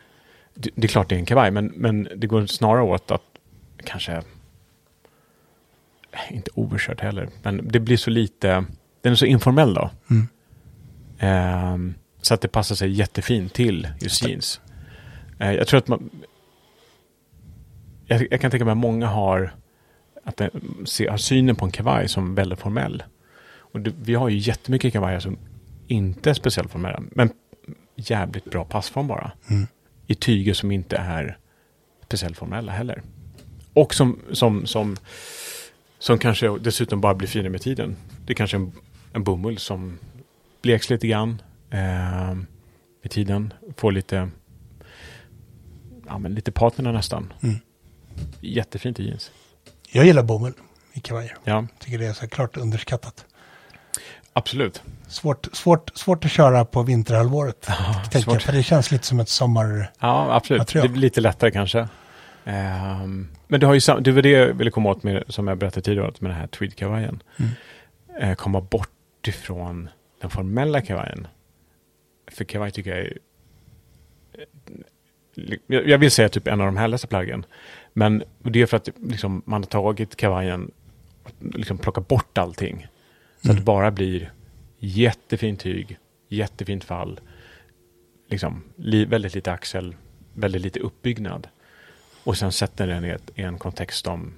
Det, 0.55 0.71
det 0.75 0.87
är 0.87 0.89
klart 0.89 1.09
det 1.09 1.15
är 1.15 1.19
en 1.19 1.27
kavaj, 1.27 1.51
men, 1.51 1.67
men 1.67 2.09
det 2.17 2.27
går 2.27 2.47
snarare 2.47 2.83
åt 2.83 3.11
att 3.11 3.23
kanske... 3.85 4.13
eh, 6.13 6.37
Inte 6.37 6.51
overkört 6.55 7.01
heller, 7.01 7.29
men 7.43 7.69
det 7.69 7.81
blir 7.81 7.97
så 7.97 8.11
lite... 8.11 8.65
Den 9.03 9.13
är 9.13 9.17
så 9.17 9.27
informell 9.27 9.75
då. 9.75 9.91
Mm. 10.11 10.29
Ehm, 11.19 11.95
så 12.21 12.35
att 12.35 12.41
det 12.41 12.49
passar 12.49 12.75
sig 12.75 12.91
jättefint 12.91 13.53
till 13.53 13.89
just 14.01 14.29
jeans. 14.29 14.61
Eh, 15.39 15.53
jag 15.53 15.67
tror 15.67 15.79
att 15.79 15.89
man... 15.89 16.11
Jag, 18.07 18.27
jag 18.31 18.41
kan 18.41 18.51
tänka 18.51 18.65
mig 18.65 18.73
att 18.73 18.79
många 18.79 19.07
har, 19.07 19.55
att 20.25 20.37
det, 20.37 20.51
se, 20.85 21.09
har 21.09 21.17
synen 21.17 21.57
på 21.57 21.65
en 21.65 21.71
kavaj 21.71 22.09
som 22.09 22.35
väldigt 22.35 22.59
formell. 22.59 23.03
Och 23.73 23.81
det, 23.81 23.93
vi 24.03 24.15
har 24.15 24.29
ju 24.29 24.39
jättemycket 24.39 24.93
kavajer 24.93 25.21
som 25.21 25.39
inte 25.87 26.31
är 26.31 26.35
speciellt 26.35 26.71
formella, 26.71 27.03
men 27.11 27.31
jävligt 27.97 28.45
bra 28.45 28.65
passform 28.65 29.07
bara. 29.07 29.33
Mm. 29.51 29.67
I 30.07 30.15
tyger 30.15 30.55
som 30.55 30.71
inte 30.71 30.97
är 30.97 31.39
speciellt 32.07 32.37
formella 32.37 32.73
heller. 32.73 33.03
Och 33.73 33.95
som, 33.95 34.19
som, 34.33 34.67
som, 34.67 34.97
som 35.99 36.19
kanske 36.19 36.59
dessutom 36.59 37.01
bara 37.01 37.15
blir 37.15 37.29
finare 37.29 37.51
med 37.51 37.61
tiden. 37.61 37.97
Det 38.27 38.33
är 38.33 38.35
kanske 38.35 38.57
en, 38.57 38.73
en 39.13 39.25
bomull 39.25 39.59
som 39.59 39.99
bleks 40.63 40.91
lite 40.91 41.09
grann 41.09 41.43
eh, 41.71 42.35
med 43.03 43.11
tiden. 43.11 43.53
Får 43.77 43.93
lite, 43.93 44.31
ja, 46.07 46.19
men 46.19 46.35
lite 46.35 46.53
patina 46.53 46.93
nästan. 46.93 47.33
Mm. 47.43 47.57
Jättefint 48.41 49.01
i 49.01 49.05
jeans. 49.05 49.31
Jag 49.93 50.07
gillar 50.07 50.23
bomull 50.23 50.53
i 50.93 51.01
kavajer. 51.01 51.37
Ja, 51.45 51.67
Tycker 51.79 51.99
det 51.99 52.07
är 52.07 52.13
så 52.13 52.29
klart 52.29 52.57
underskattat. 52.57 53.27
Absolut. 54.33 54.83
Svårt, 55.09 55.49
svårt, 55.53 55.91
svårt 55.95 56.25
att 56.25 56.31
köra 56.31 56.65
på 56.65 56.83
vinterhalvåret. 56.83 57.61
tänker 57.61 58.09
jag, 58.13 58.23
svårt. 58.23 58.43
för 58.43 58.53
det 58.53 58.63
känns 58.63 58.91
lite 58.91 59.07
som 59.07 59.21
ett 59.21 59.29
sommar... 59.29 59.91
Ja, 60.01 60.35
absolut. 60.35 60.61
Material. 60.61 60.87
Det 60.87 60.93
blir 60.93 61.01
lite 61.01 61.21
lättare 61.21 61.51
kanske. 61.51 61.89
Ehm, 62.45 63.29
men 63.49 63.61
du 63.61 63.67
har 63.67 63.75
ju 63.75 63.81
sam- 63.81 64.03
det 64.03 64.13
var 64.13 64.23
det 64.23 64.31
jag 64.31 64.55
ville 64.55 64.71
komma 64.71 64.91
åt 64.91 65.03
med, 65.03 65.25
som 65.29 65.49
jag 65.49 65.59
berättade 65.59 65.83
tidigare, 65.83 66.13
med 66.19 66.31
den 66.31 66.39
här 66.39 66.47
tweedkavajen. 66.47 67.23
Mm. 67.37 67.51
Eh, 68.21 68.35
komma 68.35 68.61
bort 68.61 68.89
ifrån 69.27 69.89
den 70.21 70.31
formella 70.31 70.81
kavajen. 70.81 71.27
För 72.31 72.45
kavaj 72.45 72.71
tycker 72.71 72.91
jag 72.91 72.99
är... 72.99 73.19
Jag 75.67 75.89
jag 75.89 75.99
vill 75.99 76.11
säga 76.11 76.29
typ 76.29 76.47
en 76.47 76.61
av 76.61 76.67
de 76.67 76.77
härligaste 76.77 77.07
plaggen. 77.07 77.45
Men 77.93 78.23
det 78.39 78.63
är 78.63 78.67
för 78.67 78.77
att 78.77 78.89
liksom, 79.03 79.43
man 79.47 79.63
har 79.63 79.67
tagit 79.67 80.17
kavajen 80.17 80.71
liksom 81.55 81.79
plockat 81.79 82.09
bort 82.09 82.39
allting. 82.39 82.87
Så 83.45 83.51
att 83.51 83.57
det 83.57 83.63
bara 83.63 83.91
blir 83.91 84.33
jättefint 84.79 85.61
tyg, 85.61 85.99
jättefint 86.29 86.85
fall. 86.85 87.21
Liksom, 88.29 88.63
li, 88.77 89.05
väldigt 89.05 89.35
lite 89.35 89.53
axel, 89.53 89.95
väldigt 90.35 90.63
lite 90.63 90.81
uppbyggnad. 90.81 91.49
Och 92.25 92.39
sen 92.39 92.53
sätter 92.53 92.87
den 92.87 93.05
i, 93.05 93.09
ett, 93.09 93.31
i 93.35 93.43
en 93.43 93.59
kontext 93.59 94.05
som 94.05 94.35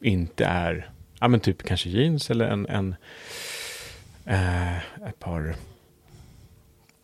inte 0.00 0.44
är, 0.44 0.90
ja 1.20 1.28
men 1.28 1.40
typ 1.40 1.62
kanske 1.62 1.88
jeans 1.88 2.30
eller 2.30 2.46
en, 2.48 2.66
en 2.66 2.94
eh, 4.24 4.76
ett 4.76 5.18
par 5.18 5.56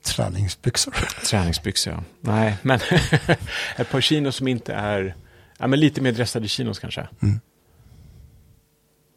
Träningsbyxor. 0.03 0.95
träningsbyxor. 1.31 1.93
ja. 1.93 2.03
Nej, 2.21 2.57
men 2.63 2.81
ett 3.77 3.91
par 3.91 4.01
chinos 4.01 4.37
som 4.37 4.49
inte 4.49 4.75
är, 4.75 5.15
ja 5.59 5.67
men 5.67 5.81
lite 5.81 6.01
mer 6.01 6.13
dressade 6.13 6.49
chinos 6.49 6.79
kanske. 6.79 7.09
Mm. 7.23 7.41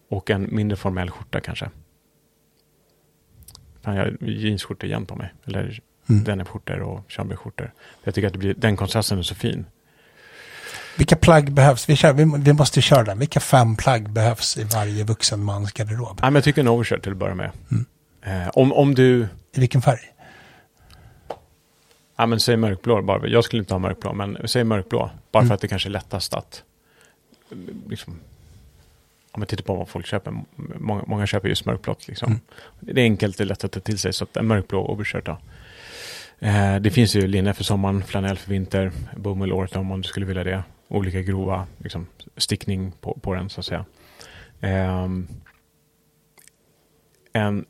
Och 0.09 0.29
en 0.29 0.47
mindre 0.55 0.77
formell 0.77 1.09
skjorta 1.11 1.39
kanske. 1.39 1.69
Fan, 3.81 3.95
jag 3.95 4.03
har 4.05 4.17
jeansskjortor 4.21 4.87
igen 4.89 5.05
på 5.05 5.15
mig. 5.15 5.33
Eller 5.45 5.79
Mm. 6.09 6.23
denimskjortor 6.23 6.79
och 6.81 7.03
chamberskjortor. 7.11 7.71
Jag 8.03 8.15
tycker 8.15 8.27
att 8.27 8.33
det 8.33 8.39
blir, 8.39 8.53
den 8.53 8.77
kontrasten 8.77 9.17
är 9.19 9.21
så 9.23 9.35
fin. 9.35 9.65
Vilka 10.97 11.15
plagg 11.15 11.51
behövs? 11.51 11.89
Vi, 11.89 11.95
kör, 11.95 12.13
vi, 12.13 12.31
vi 12.37 12.53
måste 12.53 12.81
köra 12.81 13.03
den. 13.03 13.19
Vilka 13.19 13.39
fem 13.39 13.75
plagg 13.75 14.09
behövs 14.09 14.57
i 14.57 14.63
varje 14.63 15.03
vuxen 15.03 15.43
mans 15.43 15.71
garderob? 15.73 16.19
Ja, 16.21 16.25
men 16.25 16.35
jag 16.35 16.43
tycker 16.43 16.61
en 16.61 16.67
overshirt 16.67 17.03
till 17.03 17.11
att 17.11 17.17
börja 17.17 17.35
med. 17.35 17.51
Mm. 17.71 17.85
Eh, 18.21 18.49
om, 18.53 18.73
om 18.73 18.95
du, 18.95 19.27
I 19.53 19.59
vilken 19.59 19.81
färg? 19.81 19.99
ja 22.15 22.25
men 22.25 22.39
säg 22.39 22.57
mörkblå 22.57 23.01
bara. 23.01 23.27
Jag 23.27 23.43
skulle 23.43 23.59
inte 23.59 23.73
ha 23.73 23.79
mörkblå, 23.79 24.13
men 24.13 24.37
säg 24.45 24.63
mörkblå. 24.63 25.09
Bara 25.31 25.39
Mm. 25.39 25.47
för 25.47 25.55
att 25.55 25.61
det 25.61 25.67
kanske 25.67 25.89
är 25.89 25.91
lättast 25.91 26.33
att, 26.33 26.63
liksom, 27.89 28.19
om 29.37 29.41
man 29.41 29.47
tittar 29.47 29.63
på 29.63 29.75
vad 29.75 29.89
folk 29.89 30.05
köper. 30.05 30.33
Många, 30.55 31.03
många 31.07 31.27
köper 31.27 31.49
just 31.49 31.65
mörkblått 31.65 32.07
liksom. 32.07 32.27
Mm. 32.27 32.41
Det 32.79 33.01
är 33.01 33.03
enkelt, 33.03 33.37
det 33.37 33.43
är 33.43 33.45
lätt 33.45 33.63
att 33.63 33.71
ta 33.71 33.79
till 33.79 33.97
sig. 33.97 34.13
Så 34.13 34.23
att 34.23 34.37
en 34.37 34.47
mörkblå 34.47 34.91
overshirt 34.91 35.25
då. 35.25 35.37
Eh, 36.39 36.75
det 36.75 36.91
finns 36.91 37.15
ju 37.15 37.27
linne 37.27 37.53
för 37.53 37.63
sommaren, 37.63 38.03
flanell 38.03 38.37
för 38.37 38.49
vinter, 38.49 38.91
bomull 39.15 39.53
året 39.53 39.75
om 39.75 39.91
om 39.91 40.01
du 40.01 40.07
skulle 40.07 40.25
vilja 40.25 40.43
det. 40.43 40.63
olika 40.87 41.21
grova 41.21 41.67
liksom, 41.77 42.07
stickning 42.37 42.91
på, 42.91 43.19
på 43.21 43.33
den 43.33 43.49
så 43.49 43.59
att 43.59 43.65
säga. 43.65 43.85
Ehm, 44.61 45.27
en, 47.33 47.65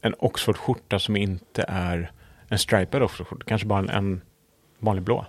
en 0.00 0.14
Oxford-skjorta 0.18 0.98
som 0.98 1.16
inte 1.16 1.64
är 1.68 2.12
en 2.48 2.58
stripad 2.58 3.02
Oxford-skjorta, 3.02 3.44
kanske 3.46 3.66
bara 3.66 3.78
en, 3.78 3.88
en 3.88 4.20
vanlig 4.78 5.04
blå. 5.04 5.26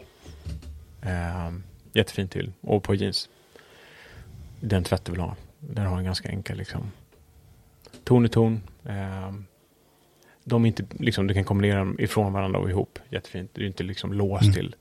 Ehm, 1.02 1.64
jättefin 1.94 2.28
till, 2.28 2.54
och 2.62 2.84
på 2.84 2.96
jeans. 2.96 3.30
Den 4.60 4.84
tvätt 4.84 5.06
du 5.06 5.12
vill 5.12 5.22
ha. 5.22 5.36
Där 5.60 5.86
har 5.86 5.98
en 5.98 6.04
ganska 6.06 6.30
enkel 6.30 6.58
liksom, 6.58 6.92
ton 8.04 8.26
i 8.26 8.30
ton. 8.30 8.62
Ehm, 8.86 9.46
de 10.44 10.64
är 10.64 10.68
inte, 10.68 10.86
liksom, 11.00 11.28
du 11.28 11.34
kan 11.34 11.44
kombinera 11.44 11.80
dem 11.80 11.96
ifrån 12.00 12.34
varandra 12.34 12.60
och 12.60 12.70
ihop. 12.70 13.00
Jättefint. 13.10 13.52
Du 13.54 13.64
är 13.64 13.68
inte 13.68 13.84
liksom 13.84 14.14
låst 14.14 14.44
Mm. 14.44 14.54
till, 14.54 14.76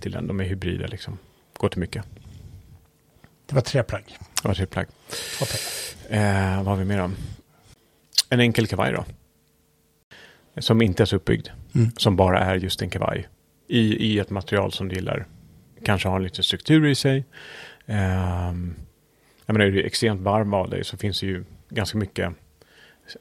till 0.00 0.12
den. 0.12 0.26
De 0.26 0.40
är 0.40 0.44
hybrida 0.44 0.86
liksom. 0.86 1.18
Går 1.56 1.68
till 1.68 1.80
mycket. 1.80 2.04
Det 3.46 3.54
var 3.54 3.62
tre 3.62 3.82
plagg. 3.82 4.04
Det 4.42 4.48
var 4.48 4.54
tre 4.54 4.66
plagg. 4.66 4.86
Plagg. 5.38 5.50
Eh, 6.20 6.56
vad 6.56 6.66
har 6.66 6.76
vi 6.76 6.84
mer 6.84 6.98
då? 6.98 7.10
En 8.30 8.40
enkel 8.40 8.66
kavaj 8.66 8.92
då. 8.92 9.04
Som 10.60 10.82
inte 10.82 11.02
är 11.02 11.04
så 11.04 11.16
uppbyggd. 11.16 11.48
Mm. 11.74 11.90
Som 11.96 12.16
bara 12.16 12.40
är 12.40 12.54
just 12.56 12.82
en 12.82 12.90
kavaj. 12.90 13.28
I, 13.68 13.78
i 14.06 14.18
ett 14.18 14.30
material 14.30 14.72
som 14.72 14.88
du 14.88 14.94
gillar. 14.94 15.26
Kanske 15.84 16.08
har 16.08 16.16
en 16.16 16.22
liten 16.22 16.44
struktur 16.44 16.86
i 16.86 16.94
sig. 16.94 17.24
Ehm, 17.86 18.74
jag 19.48 19.52
menar, 19.52 19.66
är 19.66 19.70
du 19.70 19.82
extremt 19.82 20.20
varm 20.20 20.54
av 20.54 20.70
dig 20.70 20.84
så 20.84 20.96
finns 20.96 21.20
det 21.20 21.26
ju 21.26 21.44
ganska 21.68 21.98
mycket 21.98 22.32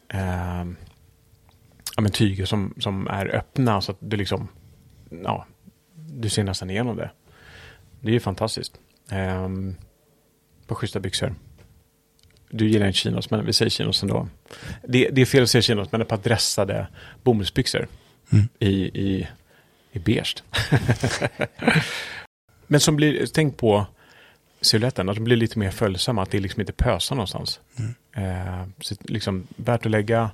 ehm, 0.10 0.76
ja, 1.96 2.02
men 2.02 2.12
tyger 2.12 2.46
som, 2.46 2.74
som 2.80 3.08
är 3.08 3.36
öppna 3.36 3.82
så 3.82 3.92
att 3.92 3.98
du 4.00 4.18
liksom, 4.18 4.48
ja, 5.10 5.46
du 5.96 6.30
ser 6.30 6.44
nästan 6.44 6.70
igenom 6.70 6.96
det. 6.96 7.12
Det 8.02 8.10
är 8.10 8.14
ju 8.14 8.20
fantastiskt. 8.20 8.80
Um, 9.12 9.76
på 10.68 10.76
schyssta 10.76 11.00
byxor. 11.00 11.36
Du 12.50 12.70
gillar 12.70 12.88
inte 12.88 13.00
chinos, 13.00 13.30
men 13.30 13.46
vi 13.46 13.54
säger 13.54 13.70
chinos 13.70 14.04
ändå. 14.04 14.28
Det, 14.88 15.10
det 15.10 15.22
är 15.22 15.26
fel 15.26 15.44
att 15.44 15.50
säga 15.50 15.62
chinos, 15.62 15.92
men 15.92 16.02
ett 16.02 16.08
par 16.08 16.18
dressade 16.18 16.88
bomullsbyxor 17.24 17.88
Mm. 18.32 18.48
i, 18.60 18.72
i, 19.02 19.28
i 19.92 20.00
beige. 20.00 20.44
men 22.68 22.80
som 22.80 22.96
blir, 22.96 23.26
tänk 23.26 23.58
på 23.58 23.86
siluetten, 24.62 25.10
att 25.10 25.16
de 25.16 25.24
blir 25.24 25.36
lite 25.38 25.60
mer 25.60 25.72
följsamma, 25.72 26.22
att 26.24 26.32
det 26.32 26.40
liksom 26.40 26.62
inte 26.62 26.74
pösar 26.74 27.16
någonstans. 27.16 27.60
Eh, 28.16 28.64
så 28.82 28.96
liksom, 29.00 29.48
värt 29.56 29.86
att 29.86 29.92
lägga 29.92 30.30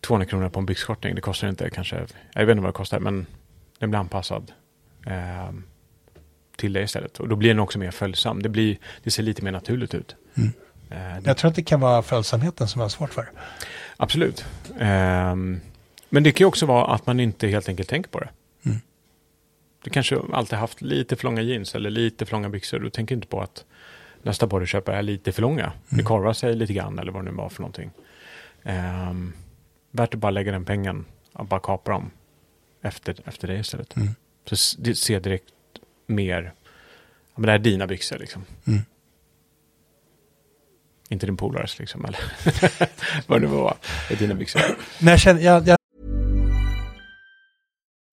200 0.00 0.26
kronor 0.26 0.48
på 0.48 0.60
en 0.60 0.66
byxkortning, 0.66 1.14
det 1.14 1.20
kostar 1.20 1.48
inte 1.48 1.70
kanske, 1.70 1.96
jag 2.32 2.46
vet 2.46 2.52
inte 2.52 2.62
vad 2.62 2.72
det 2.72 2.76
kostar, 2.76 3.00
men 3.00 3.26
den 3.78 3.90
blir 3.90 4.00
anpassad 4.00 4.52
eh, 5.06 5.50
till 6.56 6.72
det 6.72 6.82
istället. 6.82 7.20
Och 7.20 7.28
då 7.28 7.36
blir 7.36 7.48
den 7.48 7.58
också 7.58 7.78
mer 7.78 7.90
följsam, 7.90 8.42
det, 8.42 8.48
blir, 8.48 8.78
det 9.02 9.10
ser 9.10 9.22
lite 9.22 9.44
mer 9.44 9.52
naturligt 9.52 9.94
ut. 9.94 10.16
Mm. 10.34 10.52
Eh, 10.90 11.18
Jag 11.24 11.36
tror 11.36 11.48
att 11.48 11.54
det 11.54 11.62
kan 11.62 11.80
vara 11.80 12.02
följsamheten 12.02 12.68
som 12.68 12.80
jag 12.80 12.84
har 12.84 12.90
svårt 12.90 13.14
för. 13.14 13.30
Absolut. 13.96 14.44
Ehm, 14.80 15.60
men 16.08 16.22
det 16.22 16.32
kan 16.32 16.44
ju 16.44 16.48
också 16.48 16.66
vara 16.66 16.94
att 16.94 17.06
man 17.06 17.20
inte 17.20 17.48
helt 17.48 17.68
enkelt 17.68 17.88
tänker 17.88 18.10
på 18.10 18.20
det. 18.20 18.28
Du 19.88 19.92
kanske 19.92 20.18
alltid 20.32 20.58
haft 20.58 20.82
lite 20.82 21.16
för 21.16 21.24
långa 21.24 21.42
jeans 21.42 21.74
eller 21.74 21.90
lite 21.90 22.26
för 22.26 22.32
långa 22.32 22.48
byxor. 22.48 22.78
Du 22.78 22.90
tänker 22.90 23.14
inte 23.14 23.26
på 23.28 23.40
att 23.40 23.64
nästa 24.22 24.48
par 24.48 24.60
du 24.60 24.66
köper 24.66 24.92
är 24.92 25.02
lite 25.02 25.32
för 25.32 25.42
långa. 25.42 25.72
Det 25.88 25.94
Mm. 25.94 26.04
korvar 26.04 26.32
sig 26.32 26.54
lite 26.54 26.72
grann 26.72 26.98
eller 26.98 27.12
vad 27.12 27.24
det 27.24 27.30
nu 27.30 27.36
var 27.36 27.48
för 27.48 27.60
någonting. 27.62 27.90
Um, 28.64 29.32
värt 29.90 30.14
att 30.14 30.20
bara 30.20 30.30
lägga 30.30 30.52
den 30.52 30.64
pengen 30.64 31.04
och 31.32 31.46
bara 31.46 31.60
kapa 31.60 31.90
dem 31.90 32.10
efter, 32.82 33.16
efter 33.24 33.48
det 33.48 33.58
istället. 33.58 33.96
Mm. 33.96 34.08
Så 34.48 34.54
s- 34.54 34.76
det 34.78 34.94
ser 34.94 35.20
direkt 35.20 35.44
mer, 36.06 36.42
ja 37.24 37.32
men 37.34 37.42
det 37.42 37.50
här 37.52 37.58
är 37.58 37.62
dina 37.62 37.86
byxor 37.86 38.18
liksom. 38.18 38.44
Mm. 38.66 38.80
Inte 41.08 41.26
din 41.26 41.36
polares 41.36 41.78
liksom, 41.78 42.04
eller 42.04 42.20
vad 43.26 43.40
det 43.40 43.46
nu 43.48 43.52
var. 43.54 43.76
Det 44.08 44.14
är 44.14 44.18
dina 44.18 44.34
byxor. 44.34 44.62
Men 45.00 45.08
jag 45.10 45.20
känner, 45.20 45.40
jag, 45.40 45.68
jag, 45.68 45.77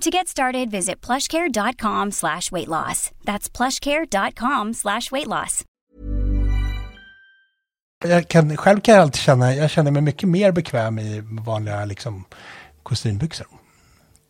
To 0.00 0.10
get 0.10 0.28
started, 0.28 0.70
visit 0.70 1.06
plushcare.com 1.06 2.12
slash 2.12 2.50
weight 2.52 2.68
loss. 2.68 3.10
That's 3.24 3.48
plushcare.com 3.56 4.74
slash 4.74 5.12
weight 5.12 5.26
loss. 5.26 5.64
jag 8.04 8.28
kan, 8.28 8.56
själv 8.56 8.80
kan 8.80 8.94
jag 8.94 9.02
alltid 9.02 9.20
känna, 9.22 9.54
jag 9.54 9.70
känner 9.70 9.90
mig 9.90 10.02
mycket 10.02 10.28
mer 10.28 10.52
bekväm 10.52 10.98
i 10.98 11.20
vanliga 11.24 11.84
liksom, 11.84 12.24
kostymbyxor. 12.82 13.46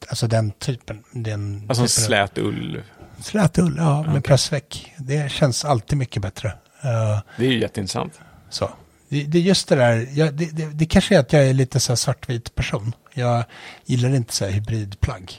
Alltså 0.08 0.26
den 0.26 0.50
typen. 0.50 1.04
Den 1.12 1.66
Alltså 1.68 1.82
en 1.82 1.88
typen 1.88 2.04
slät 2.04 2.38
ull. 2.38 2.82
Slät 3.20 3.58
ull, 3.58 3.74
ja, 3.78 4.00
med 4.02 4.10
Okej. 4.10 4.22
pressväck. 4.22 4.92
Det 4.98 5.30
känns 5.32 5.64
alltid 5.64 5.98
mycket 5.98 6.22
bättre. 6.22 6.48
Eh, 6.82 7.20
Det 7.36 7.46
är 7.46 7.50
ju 7.50 7.60
jätteintressant. 7.60 8.20
så. 8.50 8.70
Det, 9.08 9.24
det 9.24 9.38
är 9.38 9.42
just 9.42 9.68
det 9.68 9.76
där, 9.76 10.08
jag, 10.12 10.34
det, 10.34 10.56
det, 10.56 10.66
det 10.66 10.86
kanske 10.86 11.14
är 11.16 11.20
att 11.20 11.32
jag 11.32 11.44
är 11.46 11.54
lite 11.54 11.80
så 11.80 11.92
här 11.92 11.96
svartvit 11.96 12.54
person. 12.54 12.92
Jag 13.14 13.44
gillar 13.84 14.14
inte 14.14 14.34
så 14.34 14.44
här 14.44 14.52
hybridplagg. 14.52 15.32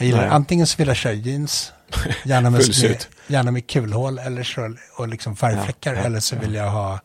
Jag 0.00 0.06
gillar 0.06 0.20
Nej. 0.20 0.30
antingen 0.30 0.66
så 0.66 0.76
vill 0.76 0.88
jag 0.88 0.96
köra 0.96 1.12
jeans, 1.12 1.72
gärna 2.24 2.50
med, 2.50 2.60
med, 2.82 3.06
gärna 3.26 3.50
med 3.50 3.66
kulhål 3.66 4.18
eller 4.18 4.42
så, 4.42 4.76
och 4.96 5.08
liksom 5.08 5.36
färgfläckar. 5.36 5.94
Ja, 5.94 6.00
ja, 6.00 6.06
eller 6.06 6.20
så 6.20 6.36
vill 6.36 6.54
jag 6.54 6.70
ha 6.70 7.00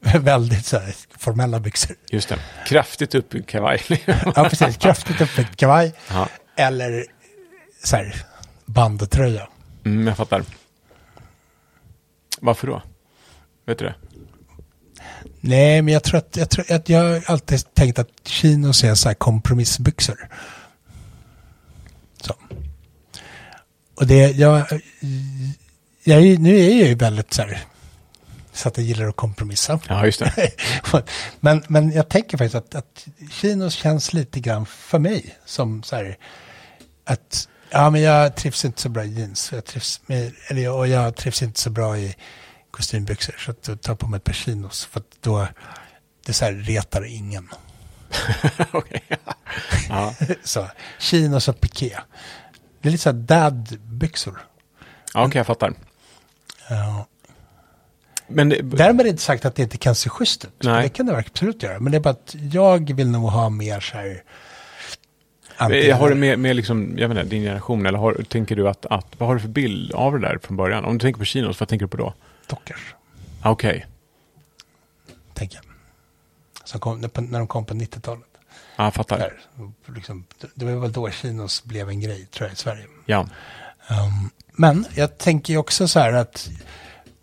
väldigt 0.00 0.66
så 0.66 0.78
här 0.78 0.94
formella 1.18 1.60
byxor. 1.60 1.96
Just 2.10 2.28
det. 2.28 2.38
Kraftigt 2.66 3.14
uppbyggd 3.14 3.48
kavaj. 3.48 3.80
Ja, 4.34 4.48
precis. 4.50 4.76
Kraftigt 4.76 5.20
uppväckt 5.20 5.56
kavaj. 5.56 5.92
ja. 6.08 6.28
Eller 6.56 7.04
så 7.84 7.96
här 7.96 8.14
bandtröja. 8.66 9.48
mm, 9.84 10.06
jag 10.06 10.16
fattar. 10.16 10.44
Varför 12.40 12.66
då? 12.66 12.82
Vet 13.66 13.78
du 13.78 13.84
det? 13.84 13.94
Nej, 15.40 15.82
men 15.82 15.94
jag 15.94 16.02
tror 16.02 16.18
att 16.18 16.36
jag, 16.36 16.50
tror 16.50 16.72
att 16.72 16.88
jag 16.88 17.00
har 17.00 17.22
alltid 17.26 17.74
tänkt 17.74 17.98
att 17.98 18.08
chinos 18.24 18.84
är 18.84 18.94
så 18.94 19.08
här 19.08 19.14
kompromissbyxor. 19.14 20.28
Så. 22.20 22.34
Och 24.00 24.06
det, 24.06 24.30
jag, 24.30 24.66
jag 26.04 26.40
nu 26.40 26.56
är 26.56 26.78
jag 26.78 26.88
ju 26.88 26.94
väldigt 26.94 27.32
så 27.32 27.42
här, 27.42 27.64
så 28.52 28.68
att 28.68 28.76
jag 28.76 28.86
gillar 28.86 29.08
att 29.08 29.16
kompromissa. 29.16 29.80
Ja, 29.88 30.06
just 30.06 30.20
det. 30.20 30.50
men, 31.40 31.62
men 31.68 31.92
jag 31.92 32.08
tänker 32.08 32.38
faktiskt 32.38 32.54
att, 32.54 32.74
att 32.74 33.06
chinos 33.30 33.74
känns 33.74 34.12
lite 34.12 34.40
grann 34.40 34.66
för 34.66 34.98
mig 34.98 35.36
som 35.44 35.82
så 35.82 35.96
här, 35.96 36.18
att 37.04 37.48
ja, 37.70 37.90
men 37.90 38.00
jag 38.00 38.36
trivs 38.36 38.64
inte 38.64 38.80
så 38.80 38.88
bra 38.88 39.04
i 39.04 39.08
jeans. 39.08 39.52
Jag 39.52 39.64
trivs 39.64 40.00
med, 40.06 40.32
eller, 40.48 40.70
och 40.70 40.88
jag 40.88 41.16
trivs 41.16 41.42
inte 41.42 41.60
så 41.60 41.70
bra 41.70 41.98
i 41.98 42.16
kostymbyxor. 42.70 43.34
Så 43.38 43.50
att 43.50 43.68
jag 43.68 43.80
tar 43.80 43.94
på 43.94 44.06
mig 44.06 44.18
ett 44.18 44.24
par 44.24 44.32
chinos. 44.32 44.84
För 44.84 45.00
att 45.00 45.16
då, 45.20 45.46
det 46.26 46.32
så 46.32 46.44
här 46.44 46.52
retar 46.52 47.04
ingen. 47.04 47.48
Okej. 48.72 49.02
ja. 49.88 50.14
Så, 50.44 50.68
chinos 50.98 51.48
och 51.48 51.60
piké. 51.60 51.96
Det 52.80 52.88
är 52.88 52.90
lite 52.90 53.02
så 53.02 53.10
här 53.10 53.16
dad-byxor. 53.16 54.40
ja, 55.14 55.26
okej, 55.26 55.38
jag 55.38 55.46
fattar. 55.46 55.74
Ja. 56.68 57.06
Men 58.26 58.48
det, 58.48 58.62
Därmed 58.62 59.00
är 59.00 59.04
det 59.04 59.10
inte 59.10 59.22
sagt 59.22 59.44
att 59.44 59.54
det 59.54 59.62
inte 59.62 59.78
kan 59.78 59.94
se 59.94 60.10
schysst 60.10 60.44
ut. 60.44 60.50
Nej. 60.62 60.82
Det 60.82 60.88
kan 60.88 61.06
det 61.06 61.16
absolut 61.16 61.62
göra. 61.62 61.80
Men 61.80 61.92
det 61.92 61.98
är 61.98 62.00
bara 62.00 62.10
att 62.10 62.36
jag 62.52 62.94
vill 62.94 63.10
nog 63.10 63.30
ha 63.30 63.48
mer 63.48 63.80
så 63.80 63.96
här... 63.96 64.22
jag 65.72 65.96
har 65.96 66.08
det 66.08 66.14
med, 66.14 66.38
med 66.38 66.56
liksom, 66.56 66.98
jag 66.98 67.08
vet 67.08 67.18
inte, 67.18 67.30
din 67.30 67.42
generation, 67.42 67.86
eller 67.86 67.98
har, 67.98 68.14
tänker 68.28 68.56
du 68.56 68.68
att, 68.68 68.86
att, 68.86 69.06
vad 69.18 69.28
har 69.28 69.34
du 69.34 69.40
för 69.40 69.48
bild 69.48 69.92
av 69.92 70.12
det 70.12 70.28
där 70.28 70.38
från 70.42 70.56
början? 70.56 70.84
Om 70.84 70.98
du 70.98 71.02
tänker 71.02 71.18
på 71.18 71.24
chinos, 71.24 71.60
vad 71.60 71.68
tänker 71.68 71.86
du 71.86 71.90
på 71.90 71.96
då? 71.96 72.14
Dockers, 72.46 72.94
Okej, 73.44 73.86
tänker 75.34 75.56
jag. 75.56 75.64
Som 76.64 76.80
kom, 76.80 77.00
när 77.00 77.38
de 77.38 77.46
kom 77.46 77.64
på 77.64 77.74
90-talet. 77.74 78.29
Ja, 78.80 78.84
jag 78.86 78.94
fattar. 78.94 79.18
Där, 79.18 79.32
liksom, 79.94 80.24
det- 80.54 80.64
var 80.64 80.72
väl 80.72 80.92
då 80.92 81.10
chinos 81.10 81.64
blev 81.64 81.88
en 81.88 82.00
grej, 82.00 82.26
tror 82.26 82.46
jag, 82.48 82.52
i 82.52 82.56
Sverige. 82.56 82.86
Ja. 83.06 83.20
Um, 83.90 84.30
men 84.52 84.86
jag 84.94 85.18
tänker 85.18 85.52
ju 85.52 85.58
också 85.58 85.88
så 85.88 86.00
här 86.00 86.12
att 86.12 86.50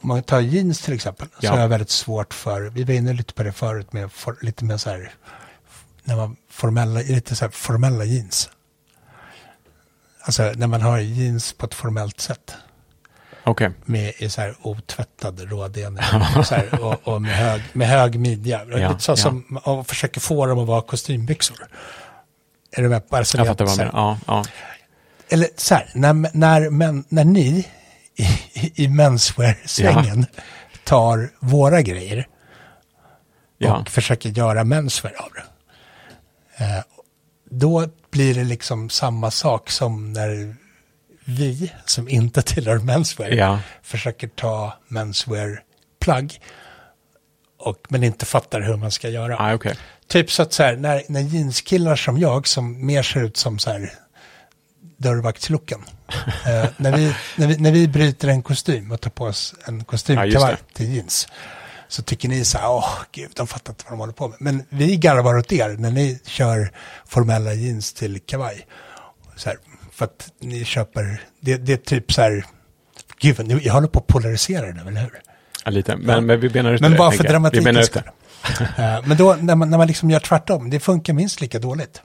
om 0.02 0.08
man 0.08 0.24
tar 0.24 0.40
jeans 0.40 0.82
till 0.82 0.94
exempel, 0.94 1.28
så 1.28 1.46
Ja. 1.46 1.52
har 1.52 1.60
jag 1.60 1.68
väldigt 1.68 1.90
svårt 1.90 2.34
för, 2.34 2.62
vi 2.62 2.84
var 2.84 2.94
inne 2.94 3.14
lite 3.14 3.34
på 3.34 3.44
det 3.44 3.52
förut 3.52 3.94
med 3.94 4.12
for, 4.12 4.38
lite 4.42 4.66
mer 4.66 4.78
så 4.78 4.90
här, 4.90 5.12
när 6.04 6.16
man 6.16 6.36
formella, 6.50 7.00
lite 7.00 7.36
så 7.36 7.46
här 7.46 7.52
formella 7.52 8.04
jeans. 8.04 8.50
Alltså 10.22 10.44
när 10.56 10.68
man 10.68 10.82
har 10.82 11.00
jeans 11.00 11.54
på 11.54 11.66
ett 11.66 11.74
formellt 11.74 12.20
sätt. 12.20 12.54
Okej. 13.48 13.72
Med 13.86 14.14
så 14.30 14.42
här 14.42 14.56
otvättad 14.62 15.40
här, 16.56 16.84
och, 16.84 17.08
och 17.08 17.22
med, 17.22 17.36
hög, 17.36 17.62
med 17.74 17.88
hög 17.88 18.20
midja. 18.20 18.62
Ja, 18.66 19.00
så 19.00 19.12
ja. 19.12 19.16
som, 19.16 19.60
och 19.64 19.88
försöker 19.88 20.20
få 20.20 20.46
dem 20.46 20.60
att 20.60 20.68
vara 20.68 20.82
kostymbyxor. 20.82 21.68
Är 22.72 22.82
du 22.82 22.90
med? 22.90 23.02
Bara 23.10 23.26
så 23.26 23.38
Jag 23.38 23.48
fattar 23.48 23.66
vad 23.66 23.74
du 23.74 23.78
menar. 23.78 23.92
Ja, 23.94 24.18
ja. 24.28 24.46
eller 25.30 25.48
så 25.56 25.76
här, 25.76 25.92
när, 25.96 26.14
när, 26.38 26.70
men, 26.70 27.04
när 27.10 27.26
ni 27.26 27.68
i, 28.54 28.84
i 28.84 28.88
menswear-svängen 28.88 30.26
tar 30.84 31.30
våra 31.40 31.82
grejer 31.82 32.28
Ja. 33.58 33.78
och 33.78 33.90
försöker 33.90 34.30
göra 34.30 34.64
menswear 34.64 35.16
av 35.18 35.30
det. 35.34 35.44
Eh, 36.64 36.84
då 37.50 37.88
blir 38.12 38.36
det 38.36 38.44
liksom 38.44 38.90
samma 38.90 39.32
sak 39.32 39.70
som 39.70 40.14
när 40.14 40.56
vi 41.30 41.72
som 41.86 42.10
inte 42.10 42.42
tillhör 42.42 42.78
menswear 42.78 43.32
Ja. 43.32 43.60
försöker 43.84 44.28
ta 44.28 44.74
menswear-plagg 44.88 46.42
och, 47.60 47.78
men 47.90 48.04
inte 48.04 48.26
fattar 48.26 48.62
hur 48.62 48.78
man 48.78 48.92
ska 48.92 49.10
göra. 49.10 49.38
Ah, 49.40 49.54
okej. 49.54 49.76
Typ 50.08 50.32
så 50.32 50.42
att 50.42 50.54
så 50.54 50.64
här, 50.64 50.76
när, 50.76 51.04
när 51.08 51.22
jeanskillar 51.22 51.96
som 51.96 52.18
jag, 52.18 52.48
som 52.48 52.86
mer 52.86 53.04
ser 53.04 53.24
ut 53.24 53.38
som 53.38 53.60
så 53.60 53.70
här 53.70 53.94
dörrvaktslucken. 54.98 55.84
eh, 56.46 56.66
när, 56.78 56.98
vi, 56.98 57.16
när, 57.36 57.48
vi, 57.48 57.58
när 57.58 57.72
vi 57.72 57.88
bryter 57.88 58.28
en 58.28 58.42
kostym 58.42 58.92
och 58.92 59.02
tar 59.02 59.10
på 59.10 59.26
oss 59.26 59.56
en 59.66 59.84
kostymkavaj 59.84 60.52
just 60.52 60.74
till 60.74 60.94
jeans. 60.96 61.28
Så 61.88 62.02
tycker 62.02 62.30
ni 62.30 62.46
så 62.46 62.58
här, 62.58 62.70
åh 62.70 62.98
gud, 63.12 63.32
de 63.36 63.48
fattar 63.48 63.72
inte 63.72 63.84
vad 63.84 63.94
de 63.94 64.00
håller 64.00 64.14
på 64.14 64.28
med. 64.28 64.38
Men 64.40 64.64
vi 64.70 64.98
garvar 64.98 65.38
åt 65.38 65.52
er 65.52 65.70
när 65.70 65.92
ni 65.92 66.20
kör 66.26 66.72
formella 67.06 67.54
jeans 67.54 67.94
till 67.94 68.20
kavaj. 68.20 68.68
Så 69.36 69.50
här, 69.50 69.58
för 69.98 70.06
att 70.06 70.32
ni 70.40 70.66
köper, 70.66 71.22
det, 71.40 71.58
det 71.58 71.74
är 71.74 71.78
typ 71.78 72.14
så 72.14 72.22
här, 72.22 72.46
gud, 73.20 73.48
nu- 73.48 73.60
jag 73.64 73.74
håller 73.74 73.88
på 73.88 74.00
att 74.00 74.08
polarisera 74.08 74.72
det, 74.74 74.82
eller 74.82 75.02
hur? 75.02 75.22
Ja, 75.66 75.72
lite. 75.72 75.96
Men, 75.96 76.26
men 76.26 76.40
vi 76.40 76.50
benar 76.50 76.74
ut 76.74 76.82
Men 76.82 76.92
det. 76.92 76.98
bara 76.98 77.12
för 77.12 77.24
dramatikens 77.24 77.86
skull. 77.86 78.04
Eh, 78.78 79.02
Men 79.06 79.18
då 79.18 79.36
när 79.42 79.56
man, 79.56 79.70
när 79.70 79.78
man 79.78 79.88
liksom 79.88 80.10
gör 80.12 80.20
tvärtom, 80.20 80.70
det 80.70 80.80
funkar 80.80 81.14
minst 81.14 81.42
lika 81.42 81.60
dåligt. 81.60 82.02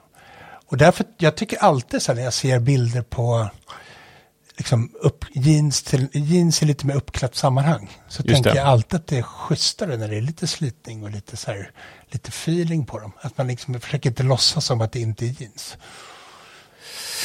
Och 0.65 0.77
därför, 0.77 1.05
jag 1.17 1.35
tycker 1.37 1.57
alltid 1.57 2.01
så 2.01 2.11
här 2.11 2.15
när 2.15 2.23
jag 2.23 2.33
ser 2.33 2.59
bilder 2.59 3.01
på 3.01 3.49
liksom 4.57 4.91
upp, 5.01 5.25
jeans, 5.33 5.83
till, 5.83 6.07
jeans 6.13 6.61
i 6.63 6.65
lite 6.65 6.85
mer 6.85 6.95
uppklätt 6.95 7.35
sammanhang. 7.35 7.97
Så 8.07 8.21
Just 8.21 8.33
tänker 8.33 8.51
det. 8.51 8.57
jag 8.57 8.67
alltid 8.67 8.99
att 8.99 9.07
det 9.07 9.17
är 9.17 9.21
schysstare 9.21 9.97
när 9.97 10.07
det 10.07 10.17
är 10.17 10.21
lite 10.21 10.47
slitning 10.47 11.03
och 11.03 11.11
lite 11.11 11.37
så 11.37 11.51
här, 11.51 11.71
lite 12.11 12.29
feeling 12.29 12.85
på 12.85 12.99
dem. 12.99 13.11
Att 13.21 13.37
man 13.37 13.47
liksom 13.47 13.79
försöker 13.79 14.09
inte 14.09 14.23
låtsas 14.23 14.65
som 14.65 14.81
att 14.81 14.91
det 14.91 14.99
inte 14.99 15.25
är 15.25 15.41
jeans. 15.41 15.77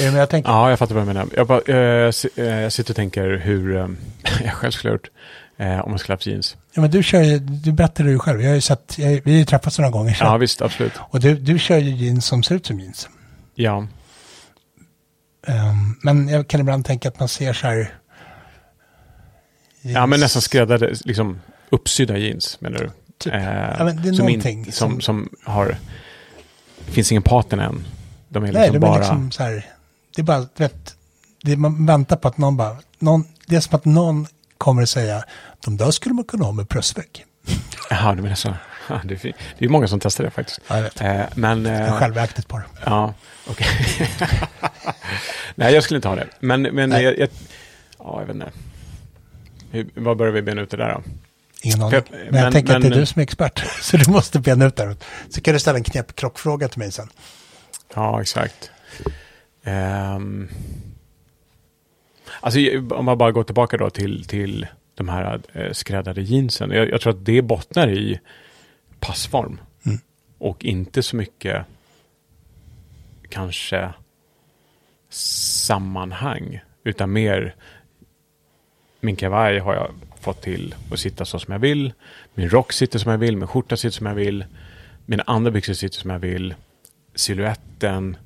Är 0.01 0.05
du 0.05 0.11
med 0.13 0.21
jag 0.21 0.31
tänker? 0.31 0.51
Ja, 0.51 0.71
jag 0.71 0.79
fattar 0.79 0.95
vad 0.95 1.03
du 1.05 1.07
menar. 1.07 1.27
Jag, 1.37 1.47
bara, 1.47 1.61
eh, 2.07 2.11
si- 2.11 2.29
eh, 2.37 2.45
jag 2.47 2.73
sitter 2.73 2.93
och 2.93 2.97
tänker 2.97 3.37
hur 3.37 3.77
eh, 3.77 3.89
jag 4.45 4.53
själv 4.53 4.71
skulle 4.73 4.91
ha 4.91 4.95
gjort 4.95 5.11
eh, 5.57 5.81
om 5.81 5.91
jag 5.91 6.01
skulle 6.01 6.15
haft 6.15 6.27
jeans. 6.27 6.57
Ja, 6.73 6.81
men 6.81 6.91
du 6.91 7.03
kör 7.03 7.23
ju, 7.23 7.39
du 7.39 7.73
berättade 7.73 8.11
ju 8.11 8.19
själv, 8.19 8.43
jag 8.43 8.49
har 8.51 8.55
ju 8.55 8.61
sett, 8.61 8.99
jag, 8.99 9.09
vi 9.25 9.31
har 9.33 9.39
ju 9.39 9.45
träffats 9.45 9.79
några 9.79 9.91
gånger. 9.91 10.17
Ja, 10.21 10.37
visst, 10.37 10.63
absolut. 10.63 10.93
Och 10.99 11.21
du, 11.21 11.35
du 11.37 11.59
kör 11.59 11.79
ju 11.79 11.91
jeans 11.91 12.27
som 12.27 12.43
ser 12.43 12.55
ut 12.55 12.67
som 12.67 12.81
jeans. 12.81 13.09
Ja, 13.55 13.87
Ehm, 15.47 15.97
men 16.03 16.29
jag 16.29 16.49
kan 16.49 16.61
ibland 16.61 16.85
tänka 16.85 17.09
att 17.09 17.19
man 17.19 17.29
ser 17.29 17.53
så 17.53 17.67
här... 17.67 17.95
ja 19.83 20.07
men 20.07 20.21
nästan 20.21 20.43
skräddade, 20.43 20.95
liksom 21.05 21.41
uppsydda 21.71 22.17
jeans 22.19 22.61
menar 22.61 22.79
du? 22.79 22.91
Typ. 23.19 23.35
Eh, 23.35 23.43
Ja, 23.79 23.85
men 23.85 24.03
det 24.03 24.09
är 24.09 24.13
som, 24.13 24.27
någonting 24.27 24.65
som, 24.65 24.73
som- 24.73 25.01
som 25.01 25.29
har, 25.45 25.67
det 26.87 26.93
finns 26.93 27.13
ingen 27.13 27.23
partner 27.23 27.59
än. 27.65 27.87
De 28.29 28.43
är 28.43 28.47
liksom 28.47 28.61
Nej, 28.61 28.75
är 28.77 28.79
bara, 28.79 28.99
liksom 28.99 29.31
så 29.31 29.43
här... 29.43 29.67
Det 30.19 30.23
är 30.23 30.25
bara, 30.25 30.41
du 30.41 30.47
vet, 30.57 30.97
det 31.43 31.53
är, 31.53 31.57
man 31.57 31.87
väntar 31.87 32.17
på 32.17 32.29
att 32.29 32.39
någon 32.39 32.57
bara... 32.57 32.77
Någon, 32.99 33.25
det 33.47 33.57
är 33.57 33.61
som 33.61 33.77
att 33.77 33.85
någon 33.85 34.27
kommer 34.59 34.83
att 34.83 34.89
säga, 34.89 35.25
de 35.65 35.77
där 35.77 35.91
skulle 35.91 36.15
man 36.15 36.25
kunna 36.25 36.45
ha 36.45 36.53
med 36.53 36.67
bröstvägg. 36.67 37.25
Jaha, 37.91 38.15
du 38.15 38.23
menar 38.23 38.35
så. 38.37 38.55
Ja, 38.89 39.01
det, 39.05 39.25
är, 39.25 39.33
det 39.59 39.65
är 39.65 39.69
många 39.69 39.89
som 39.89 40.01
testar 40.01 40.25
det 40.25 40.31
faktiskt. 40.31 40.61
Ja, 40.69 40.77
jag 40.77 40.83
vet. 40.83 41.01
Eh, 41.01 41.21
men... 41.35 41.65
Jag 41.65 41.81
Eh, 41.81 41.89
har 41.93 41.99
själv 41.99 42.19
ägt 42.19 42.49
på 42.49 42.59
det. 42.59 42.65
Ja, 42.85 43.15
okej. 43.47 43.67
Nej, 45.55 45.75
jag 45.75 45.83
skulle 45.83 45.99
inte 45.99 46.09
ha 46.09 46.15
det. 46.17 46.27
Men, 46.41 46.63
men 46.63 46.91
Nej. 46.91 47.03
jag, 47.05 47.19
jag, 47.19 47.29
ja, 47.99 48.17
jag 48.21 48.27
vet 48.27 48.35
inte. 48.35 48.51
Hur, 49.71 49.89
vad 49.95 50.17
börjar 50.17 50.33
vi 50.33 50.43
bena 50.43 50.61
ut 50.61 50.71
det 50.71 50.77
där 50.77 50.95
då? 50.95 51.03
Ingen 51.63 51.83
aning. 51.83 51.91
För- 51.91 52.11
Men, 52.11 52.25
jag 52.25 52.33
men- 52.33 52.53
tänker 52.53 52.77
att 52.77 52.83
det 52.83 52.89
är 52.89 52.91
men- 52.91 52.99
du 52.99 53.07
som 53.07 53.21
är 53.21 53.23
expert. 53.23 53.65
Så 53.83 53.97
du 53.97 54.11
måste 54.11 54.39
bena 54.41 54.65
ut 54.67 54.77
det. 54.77 54.97
Så 55.31 55.41
kan 55.41 55.55
du 55.55 55.61
ställa 55.61 55.79
en 55.79 55.85
knäppkrockfråga 55.85 56.69
till 56.69 56.79
mig 56.79 56.93
sen. 56.93 57.09
Ja, 57.95 58.21
exakt. 58.21 58.71
Ehm, 59.63 60.49
alltså, 62.41 62.61
om 62.91 63.05
man 63.05 63.19
bara 63.19 63.33
går 63.33 63.45
tillbaka 63.45 63.77
då 63.77 63.91
till, 63.91 64.25
till 64.25 64.67
de 64.95 65.09
här 65.09 65.41
eh, 65.53 65.73
skräddade 65.73 66.23
jeansen. 66.23 66.71
Jag, 66.71 66.91
jag 66.91 67.01
tror 67.01 67.13
att 67.13 67.25
det 67.25 67.43
bottnar 67.43 67.89
i 67.89 68.21
passform. 69.01 69.61
Mm. 69.87 69.99
Och 70.39 70.65
inte 70.65 71.03
så 71.03 71.17
mycket 71.17 71.65
kanske 73.29 73.93
sammanhang. 75.09 76.61
Utan 76.85 77.13
mer 77.13 77.55
min 79.01 79.17
kavaj 79.17 79.59
har 79.59 79.75
jag 79.75 79.91
fått 80.21 80.43
till 80.43 80.75
att 80.93 80.99
sitta 80.99 81.25
så 81.25 81.39
som 81.39 81.53
jag 81.53 81.59
vill. 81.59 81.93
Min 82.35 82.51
rock 82.51 82.73
sitter 82.73 82.99
som 82.99 83.11
jag 83.11 83.19
vill. 83.19 83.37
Min 83.37 83.49
skjorta 83.49 83.77
sitter 83.77 83.97
som 83.97 84.07
jag 84.07 84.15
vill. 84.15 84.45
Mina 85.07 85.23
andra 85.27 85.51
byxor 85.51 85.75
sitter 85.75 85.99
som 85.99 86.11
jag 86.11 86.19
vill. 86.19 86.55
Siluetten. 87.15 88.17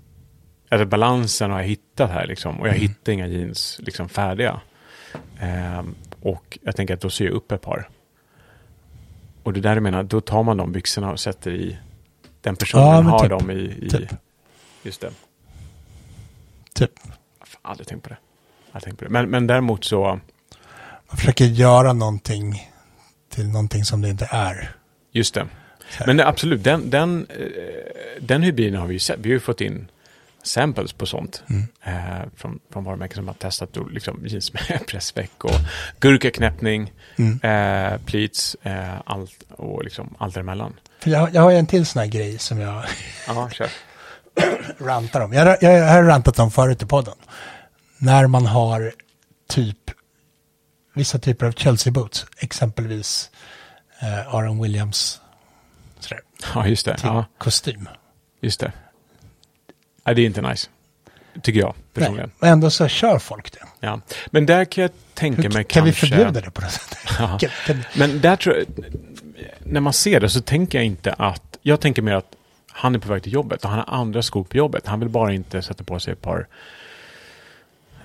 Eller 0.73 0.85
balansen 0.85 1.51
har 1.51 1.61
jag 1.61 1.67
hittat 1.67 2.11
här 2.11 2.27
liksom. 2.27 2.61
Och 2.61 2.69
jag 2.69 2.73
hittar 2.75 3.13
inga 3.13 3.27
jeans 3.27 3.81
liksom 3.83 4.09
färdiga. 4.09 4.61
Ehm, 5.41 5.95
och 6.23 6.59
jag 6.63 6.77
tänker 6.77 6.95
att 6.95 7.01
då 7.01 7.11
syr 7.11 7.25
jag 7.25 7.35
upp 7.35 7.53
ett 7.53 7.61
par. 7.63 7.89
Och 9.43 9.53
det 9.53 9.61
där 9.61 9.75
jag 9.75 9.83
menar, 9.83 10.03
då 10.03 10.21
tar 10.21 10.43
man 10.43 10.57
de 10.57 10.73
byxorna 10.73 11.13
och 11.13 11.21
sätter 11.21 11.51
i 11.51 11.79
den 12.41 12.57
personen 12.57 12.85
Ja, 12.85 13.11
har 13.11 13.19
typ. 13.21 13.31
dem 13.31 13.51
i, 13.51 13.55
i 13.83 13.91
Typ. 13.91 14.11
just 14.83 15.01
det. 15.01 15.11
Typ. 16.75 16.91
Har 17.63 17.71
aldrig 17.71 17.87
tänkt 17.89 18.03
på 18.03 18.09
det. 18.09 18.17
Aldrig 18.73 18.85
tänkt 18.85 18.99
på 18.99 19.05
det. 19.05 19.11
Men, 19.11 19.31
men 19.31 19.47
däremot 19.47 19.85
så, 19.85 20.21
Man 21.09 21.17
försöker 21.17 21.45
göra 21.45 21.93
någonting 21.93 22.71
till 23.31 23.49
någonting 23.49 23.85
som 23.85 24.01
det 24.03 24.09
inte 24.09 24.29
är. 24.31 24.71
just 25.13 25.35
det. 25.35 25.47
Men 26.07 26.21
absolut, 26.21 26.65
den, 26.65 26.91
den, 26.91 27.27
eh, 27.31 27.47
den 28.21 28.43
hybriden 28.43 28.81
har 28.81 28.87
vi 28.87 28.93
ju 28.93 28.99
sett. 28.99 29.19
Vi 29.19 29.29
har 29.29 29.35
ju 29.35 29.41
fått 29.41 29.61
in 29.61 29.89
samples 30.43 30.93
på 30.93 31.07
sånt. 31.07 31.43
Mm. 31.51 31.69
Eh, 31.83 32.27
från, 32.37 32.61
från 32.73 32.85
varumärken 32.85 33.17
som 33.17 33.27
har 33.29 33.35
testat 33.35 33.73
då, 33.73 33.85
liksom, 33.85 34.27
jeans 34.27 34.53
med 34.53 34.87
pressveck 34.89 35.45
och 35.45 35.55
gurkaknäppning, 36.01 36.93
Mm. 37.19 37.41
eh, 37.43 37.99
pleats, 38.05 38.57
eh, 38.63 39.01
allt 39.07 39.43
och 39.51 39.85
liksom 39.85 40.15
allt 40.19 40.35
däremellan. 40.35 40.75
För 41.01 41.11
jag, 41.11 41.35
jag 41.35 41.43
har 41.43 41.51
ju 41.51 41.57
en 41.57 41.67
till 41.67 41.87
sån 41.87 42.01
här 42.01 42.07
grej 42.07 42.39
som 42.39 42.59
jag 42.61 42.85
Ja, 43.27 43.51
kör. 43.51 43.69
rantar 44.85 45.21
om. 45.21 45.33
Jag, 45.33 45.47
jag, 45.61 45.73
jag 45.79 45.89
har 45.89 46.03
rantat 46.03 46.39
om 46.39 46.51
förut 46.51 46.83
i 46.83 46.87
podden. 46.87 47.15
När 47.99 48.27
man 48.27 48.47
har 48.47 48.93
typ 49.49 49.91
vissa 50.95 51.19
typer 51.19 51.47
av 51.47 51.53
Chelsea 51.53 51.93
boots, 51.93 52.27
exempelvis 52.39 53.31
eh, 54.01 54.35
Aaron 54.35 54.63
Williams 54.63 55.21
sådär, 56.01 56.21
Ja, 56.55 56.67
just 56.67 56.87
det. 56.87 56.97
till 56.97 57.07
Ja, 57.07 57.25
kostym. 57.39 57.89
just 58.41 58.61
det. 58.61 58.73
Nej, 60.05 60.15
det 60.15 60.23
är 60.23 60.27
inte 60.27 60.43
nice. 60.43 60.69
Tycker 61.43 61.61
jag 61.61 61.75
personligen. 61.95 62.31
Nej, 62.39 62.51
ändå 62.51 62.71
så 62.71 62.89
kör 62.89 63.19
folk 63.19 63.53
det. 63.53 63.59
Ja. 63.81 64.01
Men 64.27 64.47
där 64.47 64.65
kan 64.65 64.83
jag 64.83 64.91
tänka 65.15 65.43
Hur, 65.43 65.51
mig 65.51 65.65
kan 65.65 65.85
vi 65.85 65.91
kanske... 65.93 66.07
förbjuda 66.07 66.41
det 66.41 66.51
på 66.51 66.61
något 66.61 66.71
sätt? 66.71 66.97
Ja. 67.19 67.39
Kan, 67.39 67.51
kan, 67.67 67.83
Men 67.97 68.21
där 68.21 68.37
tror 68.37 68.57
jag, 68.57 68.67
när 69.59 69.81
man 69.81 69.93
ser 69.93 70.21
det 70.21 70.29
så 70.29 70.41
tänker 70.41 70.79
jag 70.79 70.85
inte 70.85 71.13
att, 71.13 71.59
jag 71.63 71.81
tänker 71.81 72.03
mer 72.03 72.15
att 72.15 72.33
han 72.71 72.95
är 72.95 72.99
på 72.99 73.09
väg 73.09 73.23
till 73.23 73.33
jobbet 73.33 73.65
och 73.65 73.71
han 73.71 73.79
har 73.79 73.95
andra 74.01 74.23
skor 74.23 74.45
på 74.45 74.57
jobbet. 74.57 74.87
Han 74.87 75.01
vill 75.01 75.09
bara 75.09 75.33
inte 75.33 75.63
sätta 75.63 75.85
på 75.85 75.99
sig 76.01 76.13
ett 76.13 76.23
par, 76.23 76.47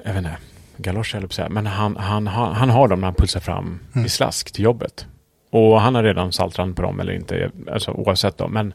jag 0.03 0.13
vet 0.13 0.17
inte, 0.17 0.37
galoscher 0.77 1.17
eller 1.17 1.27
säga, 1.27 1.49
men 1.49 1.65
han, 1.67 1.95
han, 1.95 2.27
han, 2.27 2.55
han 2.55 2.69
har 2.69 2.87
dem 2.87 2.99
när 3.01 3.07
han 3.07 3.15
pulsar 3.15 3.39
fram 3.39 3.79
Mm. 3.93 4.05
i 4.05 4.09
slask 4.09 4.51
till 4.51 4.63
jobbet. 4.63 5.05
Och 5.49 5.81
han 5.81 5.95
har 5.95 6.03
redan 6.03 6.31
saltrand 6.33 6.75
på 6.75 6.81
dem 6.81 6.99
eller 6.99 7.13
inte, 7.13 7.51
alltså 7.71 7.91
oavsett 7.91 8.37
då, 8.37 8.47
men 8.47 8.73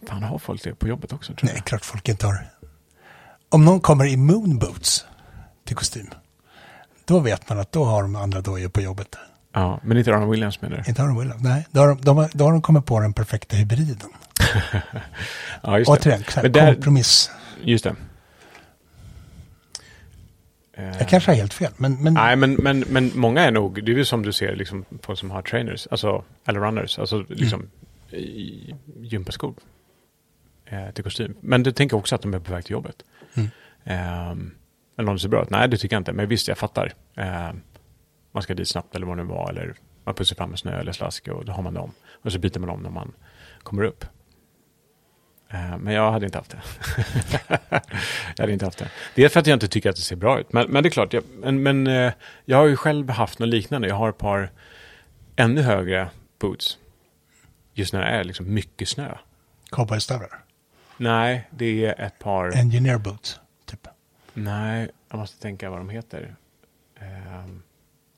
men 0.00 0.08
fan 0.08 0.22
har 0.22 0.38
folk 0.38 0.62
det 0.64 0.74
på 0.74 0.88
jobbet 0.88 1.12
också 1.12 1.34
tror 1.34 1.50
nej, 1.52 1.62
klart 1.66 1.84
folk 1.84 2.08
inte 2.08 2.26
har. 2.26 2.50
Om 3.48 3.64
någon 3.64 3.80
kommer 3.80 4.06
i 4.06 4.16
moonboots 4.16 5.04
till 5.64 5.76
kostym, 5.76 6.06
då 7.04 7.18
vet 7.18 7.48
man 7.48 7.58
att 7.58 7.72
då 7.72 7.84
har 7.84 8.02
de 8.02 8.16
andra 8.16 8.40
dojor 8.40 8.68
på 8.68 8.80
jobbet. 8.80 9.16
Ja, 9.52 9.80
men 9.84 9.98
inte 9.98 10.14
Aron 10.14 10.30
Williams 10.30 10.60
menar 10.62 10.76
du? 10.76 10.82
Inte 10.88 11.02
Aaron 11.02 11.18
Williams, 11.18 11.42
nej. 11.42 11.66
Då 11.70 11.80
har, 11.80 11.88
de, 11.88 12.00
de, 12.00 12.16
har- 12.16 12.30
då 12.34 12.44
har 12.44 12.52
de 12.52 12.62
kommit 12.62 12.86
på 12.86 13.00
den 13.00 13.12
perfekta 13.12 13.56
hybriden. 13.56 14.10
Ja, 15.62 15.78
just 15.78 15.92
det. 15.92 15.98
Återigen, 15.98 16.52
där- 16.52 16.74
kompromiss. 16.74 17.30
Just 17.62 17.84
det. 17.84 17.94
Jag 20.98 21.08
kanske 21.08 21.30
har 21.30 21.36
helt 21.36 21.54
fel, 21.54 21.72
men, 21.76 22.02
men 22.02 22.14
Nej, 22.14 22.36
men, 22.36 22.54
men, 22.54 22.80
men 22.88 23.10
många 23.14 23.40
är 23.44 23.50
nog, 23.50 23.84
det 23.84 23.92
är 23.92 23.96
ju 23.96 24.04
som 24.04 24.22
du 24.22 24.32
ser, 24.32 24.56
liksom, 24.56 24.84
folk 25.02 25.18
som 25.18 25.30
har 25.30 25.42
trainers, 25.42 25.86
alltså, 25.90 26.24
eller 26.46 26.60
runners, 26.60 26.98
alltså 26.98 27.24
liksom 27.28 27.70
i 28.12 28.74
gympaskor 28.96 29.54
eh, 30.64 30.90
till 30.90 31.04
kostym. 31.04 31.34
Men 31.40 31.62
du 31.62 31.72
tänker 31.72 31.96
också 31.96 32.14
att 32.14 32.22
de 32.22 32.34
är 32.34 32.38
på 32.38 32.52
väg 32.52 32.64
till 32.64 32.72
jobbet. 32.72 33.04
Mm. 33.34 33.48
Ehm, 33.84 34.54
eller 34.96 35.08
om 35.08 35.16
det 35.16 35.20
ser 35.20 35.28
bra 35.28 35.42
ut? 35.42 35.50
Nej, 35.50 35.68
det 35.68 35.76
tycker 35.76 35.96
jag 35.96 36.00
inte. 36.00 36.12
Men 36.12 36.28
visst, 36.28 36.48
jag 36.48 36.58
fattar. 36.58 36.92
Ehm, 37.16 37.60
man 38.32 38.42
ska 38.42 38.54
dit 38.54 38.68
snabbt 38.68 38.94
eller 38.94 39.06
vad 39.06 39.16
det 39.16 39.22
nu 39.22 39.28
var, 39.28 39.50
eller 39.50 39.74
man 40.04 40.14
pussar 40.14 40.36
fram 40.36 40.50
med 40.50 40.58
snö 40.58 40.80
eller 40.80 40.92
slask 40.92 41.28
och 41.28 41.44
då 41.44 41.52
har 41.52 41.62
man 41.62 41.74
dem. 41.74 41.92
Och 42.22 42.32
så 42.32 42.38
byter 42.38 42.58
man 42.58 42.70
om 42.70 42.82
när 42.82 42.90
man 42.90 43.12
kommer 43.62 43.82
upp. 43.82 44.04
Ehm, 45.50 45.80
men 45.80 45.94
jag 45.94 46.12
hade 46.12 46.26
inte 46.26 46.38
haft 46.38 46.50
det. 46.50 46.62
jag 48.36 48.42
hade 48.42 48.52
inte 48.52 48.64
haft 48.64 48.78
det. 48.78 48.90
Det 49.14 49.24
är 49.24 49.28
för 49.28 49.40
att 49.40 49.46
jag 49.46 49.56
inte 49.56 49.68
tycker 49.68 49.90
att 49.90 49.96
det 49.96 50.02
ser 50.02 50.16
bra 50.16 50.40
ut. 50.40 50.52
Men, 50.52 50.70
men 50.70 50.82
det 50.82 50.88
är 50.88 50.90
klart, 50.90 51.12
jag, 51.12 51.24
men, 51.42 51.62
men 51.62 51.86
eh, 51.86 52.12
jag 52.44 52.56
har 52.56 52.66
ju 52.66 52.76
själv 52.76 53.10
haft 53.10 53.38
något 53.38 53.48
liknande. 53.48 53.88
Jag 53.88 53.94
har 53.94 54.08
ett 54.08 54.18
par 54.18 54.50
ännu 55.36 55.62
högre 55.62 56.08
boots. 56.38 56.78
Just 57.78 57.92
när 57.92 58.00
det 58.00 58.06
är 58.06 58.24
liksom 58.24 58.54
mycket 58.54 58.88
snö. 58.88 59.14
cowboystövlar. 59.70 60.44
Nej, 60.96 61.48
det 61.50 61.84
är 61.86 62.00
ett 62.00 62.18
par... 62.18 62.56
Engineer 62.56 62.98
boots, 62.98 63.40
typ. 63.66 63.86
Nej, 64.34 64.88
jag 65.10 65.18
måste 65.18 65.42
tänka 65.42 65.70
vad 65.70 65.80
de 65.80 65.88
heter. 65.88 66.36
Ehm, 67.00 67.62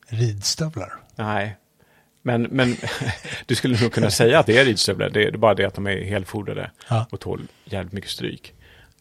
Ridstövlar. 0.09 0.93
nej, 1.17 1.57
men, 2.23 2.43
men 2.43 2.77
du 3.47 3.55
skulle 3.55 3.81
nog 3.83 3.93
kunna 3.93 4.11
säga 4.11 4.39
att 4.39 4.47
det 4.47 4.59
är 4.59 4.65
ridstövlar. 4.65 5.11
Det 5.11 5.25
är 5.25 5.37
bara 5.37 5.55
det 5.55 5.65
att 5.65 5.75
de 5.75 5.87
är 5.87 6.05
helfodrade 6.05 6.71
Ja. 6.89 7.07
och 7.11 7.21
tål 7.21 7.49
jävligt 7.65 7.93
mycket 7.93 8.11
stryk. 8.11 8.55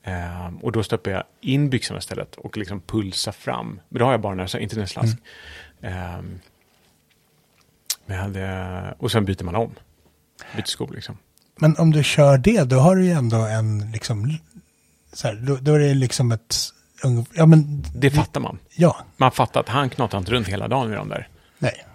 Ehm, 0.04 0.58
och 0.58 0.72
då 0.72 0.84
stoppar 0.84 1.12
jag 1.12 1.24
in 1.42 1.70
byxorna 1.70 1.98
istället 1.98 2.36
och 2.36 2.58
liksom 2.58 2.82
pulsar 2.82 3.32
fram. 3.32 3.82
Men 3.90 4.00
då 4.00 4.06
har 4.06 4.12
jag 4.12 4.22
bara 4.22 4.36
näsa, 4.36 4.60
inte 4.60 4.82
en 4.82 4.88
slask. 4.88 5.18
Ehm, 5.82 6.40
men 8.06 8.18
jag 8.18 8.24
hade, 8.24 8.96
och 9.00 9.12
sen 9.12 9.26
byter 9.26 9.44
man 9.44 9.56
om. 9.56 9.76
Byter 10.56 10.66
skor 10.68 10.92
liksom. 10.94 11.18
Men 11.56 11.78
om 11.78 11.92
du 11.92 12.04
kör 12.04 12.38
det, 12.38 12.64
då 12.64 12.80
har 12.80 12.96
du 12.96 13.06
ju 13.06 13.12
ändå 13.12 13.38
en 13.38 13.92
liksom... 13.92 14.38
Så 15.14 15.28
här, 15.28 15.36
då, 15.36 15.56
då 15.56 15.74
är 15.74 15.80
det 15.80 15.94
liksom 15.94 16.32
ett... 16.32 16.56
Ja, 17.34 17.46
men... 17.46 17.84
Det 17.96 18.12
fattar 18.12 18.42
man. 18.42 18.60
Ja, 18.76 18.98
Man 19.18 19.32
fattar 19.32 19.60
att 19.60 19.70
han 19.70 19.90
knatar 19.90 20.18
inte 20.18 20.32
runt 20.32 20.48
hela 20.48 20.68
dagen 20.68 20.90
med 20.90 20.98
de 20.98 21.10
där. 21.10 21.28
nej. 21.60 21.86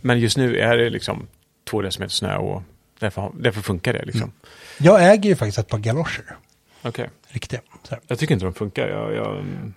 Men 0.00 0.20
just 0.20 0.36
nu 0.36 0.56
är 0.56 0.76
det 0.76 0.90
liksom 0.90 1.26
två 1.70 1.82
decimeter 1.82 2.12
snö 2.14 2.36
och 2.36 2.62
därför, 2.98 3.32
därför 3.34 3.60
funkar 3.60 3.92
det 3.92 4.04
liksom. 4.04 4.32
Jag 4.78 5.12
äger 5.12 5.30
ju 5.30 5.36
faktiskt 5.36 5.58
ett 5.58 5.68
par 5.68 5.78
galoscher. 5.78 6.36
Okej. 6.82 7.10
Riktiga. 7.28 7.60
Så 7.82 7.94
här. 7.94 8.00
Jag 8.06 8.18
tycker 8.18 8.34
inte 8.34 8.46
de 8.46 8.54
funkar. 8.54 8.88
Jag, 8.88 9.14
jag 9.14 9.38
mm, 9.38 9.74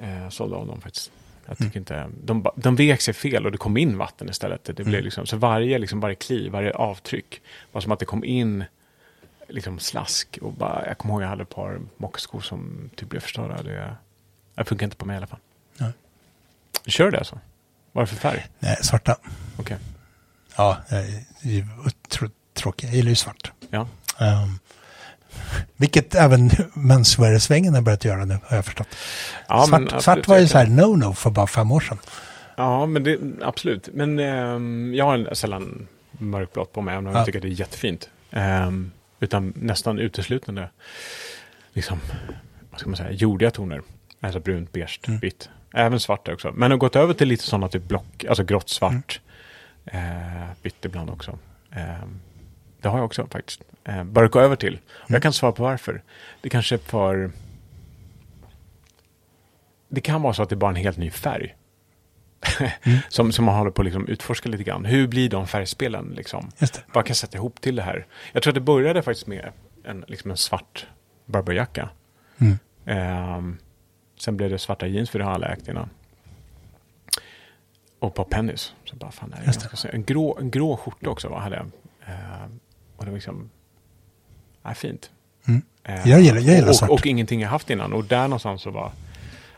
eh, 0.00 0.28
sålde 0.28 0.56
av 0.56 0.66
dem 0.66 0.80
faktiskt. 0.80 1.10
Jag 1.46 1.58
tycker 1.58 1.78
inte, 1.78 2.10
de, 2.24 2.46
de 2.56 2.76
vek 2.76 3.00
sig 3.00 3.14
fel 3.14 3.46
och 3.46 3.52
det 3.52 3.58
kom 3.58 3.76
in 3.76 3.98
vatten 3.98 4.28
istället. 4.28 4.64
Det 4.64 4.84
blev 4.84 5.04
liksom, 5.04 5.26
så 5.26 5.36
varje, 5.36 5.78
liksom, 5.78 6.00
varje 6.00 6.14
kliv, 6.14 6.52
varje 6.52 6.72
avtryck 6.72 7.42
var 7.72 7.80
som 7.80 7.92
att 7.92 7.98
det 7.98 8.04
kom 8.04 8.24
in 8.24 8.64
liksom 9.48 9.78
slask. 9.78 10.38
Och 10.42 10.52
bara, 10.52 10.86
jag 10.86 10.98
kommer 10.98 11.14
ihåg 11.14 11.22
att 11.22 11.24
jag 11.24 11.30
hade 11.30 11.42
ett 11.42 11.54
par 11.54 11.80
mockskor 11.96 12.40
som 12.40 12.90
typ 12.96 13.08
blev 13.08 13.20
förstörda. 13.20 13.62
Det, 13.62 13.96
det 14.54 14.64
funkar 14.64 14.84
inte 14.84 14.96
på 14.96 15.06
mig 15.06 15.14
i 15.14 15.16
alla 15.16 15.26
fall. 15.26 15.38
Nej. 15.78 15.92
Kör 16.86 17.10
det 17.10 17.18
alltså? 17.18 17.38
Vad 17.92 18.02
är 18.02 18.06
det 18.06 18.10
för 18.14 18.16
färg? 18.30 18.46
Nej, 18.58 18.76
svarta. 18.82 19.16
Okej. 19.56 19.76
Ja, 20.56 20.76
jag 20.88 21.00
är 21.00 21.24
ju 21.42 21.66
trå- 22.08 22.30
tråkig. 22.54 22.86
Jag 22.88 22.94
gillar 22.94 23.10
ju 23.10 23.16
svart. 23.16 23.52
Ja. 23.70 23.80
Um, 24.20 24.58
vilket 25.76 26.14
även 26.14 26.50
menswear-svängen 26.74 27.74
har 27.74 27.82
börjat 27.82 28.04
göra 28.04 28.24
nu, 28.24 28.38
har 28.44 28.56
jag 28.56 28.64
förstått. 28.64 28.88
Ja, 29.48 29.64
svart, 29.66 29.80
absolut, 29.82 30.02
svart 30.02 30.28
var 30.28 30.38
ju 30.38 30.48
så 30.48 30.58
här 30.58 30.66
no-no 30.66 31.14
för 31.14 31.30
bara 31.30 31.46
fem 31.46 31.72
år 31.72 31.80
sedan. 31.80 31.98
Ja, 32.56 32.86
men 32.86 33.04
det, 33.04 33.18
absolut. 33.42 33.88
Men 33.92 34.18
ehm, 34.18 34.92
jag 34.94 35.04
har 35.04 35.34
sällan 35.34 35.88
mörkblått 36.12 36.72
på 36.72 36.80
mig, 36.80 36.92
även 36.94 37.06
om 37.06 37.12
Ja. 37.12 37.18
jag 37.18 37.26
tycker 37.26 37.40
det 37.40 37.48
är 37.48 37.60
jättefint. 37.60 38.10
Ehm, 38.30 38.90
utan 39.20 39.52
nästan 39.56 39.98
uteslutande 39.98 40.68
liksom, 41.72 42.00
vad 42.70 42.80
ska 42.80 42.88
man 42.90 42.96
säga, 42.96 43.12
jordiga 43.12 43.50
toner. 43.50 43.82
Alltså 44.20 44.40
brunt, 44.40 44.72
beige, 44.72 45.00
Mm. 45.08 45.20
vitt. 45.20 45.48
Även 45.74 46.00
svart 46.00 46.28
också. 46.28 46.52
Men 46.54 46.70
har 46.70 46.78
gått 46.78 46.96
över 46.96 47.14
till 47.14 47.28
lite 47.28 47.44
sådana 47.44 47.68
typ 47.68 47.82
block, 47.88 48.24
alltså 48.28 48.44
grått, 48.44 48.68
svart. 48.68 49.20
Eh, 49.84 50.00
vitt 50.62 50.84
ibland 50.84 51.10
också. 51.10 51.38
Ehm, 51.72 52.20
det 52.80 52.88
har 52.88 52.98
jag 52.98 53.04
också 53.04 53.26
faktiskt. 53.30 53.60
Eh, 53.84 54.04
börjat 54.04 54.32
gå 54.32 54.40
över 54.40 54.56
till. 54.56 54.80
Och 54.90 55.10
jag 55.10 55.22
kan 55.22 55.28
inte 55.28 55.38
svara 55.38 55.52
på 55.52 55.62
varför. 55.62 56.02
Det 56.40 56.48
kanske 56.48 56.74
är 56.74 56.78
för... 56.78 57.30
Det 59.88 60.00
kan 60.00 60.22
vara 60.22 60.34
så 60.34 60.42
att 60.42 60.48
det 60.48 60.54
är 60.54 60.56
bara 60.56 60.70
en 60.70 60.76
helt 60.76 60.98
ny 60.98 61.10
färg. 61.10 61.56
som, 63.08 63.32
som 63.32 63.44
man 63.44 63.54
håller 63.54 63.70
på 63.70 63.82
att 63.82 63.86
liksom 63.86 64.08
utforska 64.08 64.48
lite 64.48 64.64
grann. 64.64 64.84
Hur 64.84 65.06
blir 65.08 65.28
de 65.28 65.46
färgspelen? 65.46 66.12
Liksom? 66.16 66.50
Vad 66.92 67.04
kan 67.04 67.10
jag 67.10 67.16
sätta 67.16 67.38
ihop 67.38 67.60
till 67.60 67.76
det 67.76 67.82
här? 67.82 68.06
Jag 68.32 68.42
tror 68.42 68.50
att 68.50 68.54
det 68.54 68.60
började 68.60 69.02
faktiskt 69.02 69.26
med 69.26 69.52
en, 69.84 70.04
liksom 70.08 70.30
en 70.30 70.36
svart 70.36 70.86
Burberry-jacka. 71.26 71.88
Mm. 72.38 72.58
Ehm, 72.86 73.58
sen 74.18 74.36
blev 74.36 74.50
det 74.50 74.58
svarta 74.58 74.86
jeans, 74.86 75.10
för 75.10 75.18
det 75.18 75.24
har 75.24 75.32
aldrig 75.32 75.52
ägt 75.52 75.68
innan. 75.68 75.90
Och 77.98 78.08
ett 78.08 78.14
par 78.14 78.24
pennies. 78.24 78.74
Så 78.84 78.96
bara, 78.96 79.10
fan, 79.10 79.30
det 79.30 79.36
här 79.36 79.86
är 79.86 79.94
en, 79.94 80.04
grå, 80.04 80.38
en 80.40 80.50
grå 80.50 80.76
skjorta 80.76 81.10
också 81.10 81.28
va, 81.28 81.38
hade 81.38 81.56
jag. 81.56 81.66
Ehm, 82.06 82.60
och 82.96 83.04
det 83.04 83.10
var 83.10 83.16
liksom, 83.16 83.50
ja, 84.62 84.74
fint. 84.74 85.10
Mm. 85.48 85.62
Ehm, 85.84 86.08
Jag 86.10 86.20
gillar- 86.20 86.40
jag 86.40 86.54
gillar 86.54 86.68
och, 86.68 86.76
svart. 86.76 86.90
och, 86.90 86.94
och 86.98 87.06
ingenting 87.06 87.40
jag 87.40 87.48
haft 87.48 87.70
innan. 87.70 87.92
Och 87.92 88.04
där 88.04 88.22
någonstans 88.22 88.62
så 88.62 88.70
var, 88.70 88.92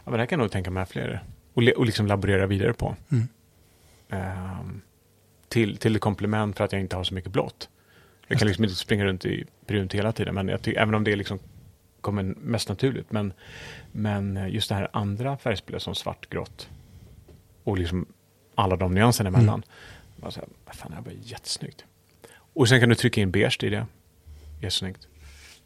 ja 0.04 0.10
men 0.10 0.12
det 0.12 0.18
här 0.18 0.26
kan 0.26 0.38
jag 0.38 0.44
nog 0.44 0.52
tänka 0.52 0.70
mig 0.70 0.86
fler. 0.86 1.22
Och, 1.54 1.62
och 1.62 1.86
liksom 1.86 2.06
laborera 2.06 2.46
vidare 2.46 2.72
på. 2.72 2.96
Mm. 3.12 3.28
Ehm, 4.08 4.80
till, 5.48 5.76
till 5.76 5.94
ett 5.96 6.00
komplement 6.02 6.56
för 6.56 6.64
att 6.64 6.72
jag 6.72 6.80
inte 6.80 6.96
har 6.96 7.04
så 7.04 7.14
mycket 7.14 7.32
blått. 7.32 7.68
Jag 8.28 8.38
kan 8.38 8.48
liksom 8.48 8.64
inte 8.64 8.76
springa 8.76 9.04
runt 9.04 9.24
i 9.24 9.44
brunt 9.66 9.94
hela 9.94 10.12
tiden, 10.12 10.34
men 10.34 10.48
jag 10.48 10.62
tycker, 10.62 10.80
även 10.80 10.94
om 10.94 11.04
det 11.04 11.16
liksom 11.16 11.38
kommer 12.00 12.22
mest 12.22 12.68
naturligt. 12.68 13.12
Men, 13.12 13.32
men 13.92 14.46
just 14.50 14.68
det 14.68 14.74
här 14.74 14.88
andra 14.92 15.36
färgspelet 15.38 15.82
som 15.82 15.94
svart, 15.94 16.30
grått 16.30 16.68
och 17.64 17.78
liksom 17.78 18.06
alla 18.54 18.76
de 18.76 18.94
nyanserna 18.94 19.28
emellan. 19.28 19.62
Bara 20.16 20.30
så 20.30 20.40
här, 20.40 20.48
vad 20.64 20.74
fan, 20.74 20.90
det 20.90 20.96
här 20.96 21.02
var 21.04 21.12
jättesnyggt. 21.22 21.84
Och 22.36 22.68
sen 22.68 22.80
kan 22.80 22.88
du 22.88 22.94
trycka 22.94 23.20
in 23.20 23.30
beige 23.30 23.64
i 23.64 23.70
det. 23.70 23.86
Jättesnyggt. 24.60 25.08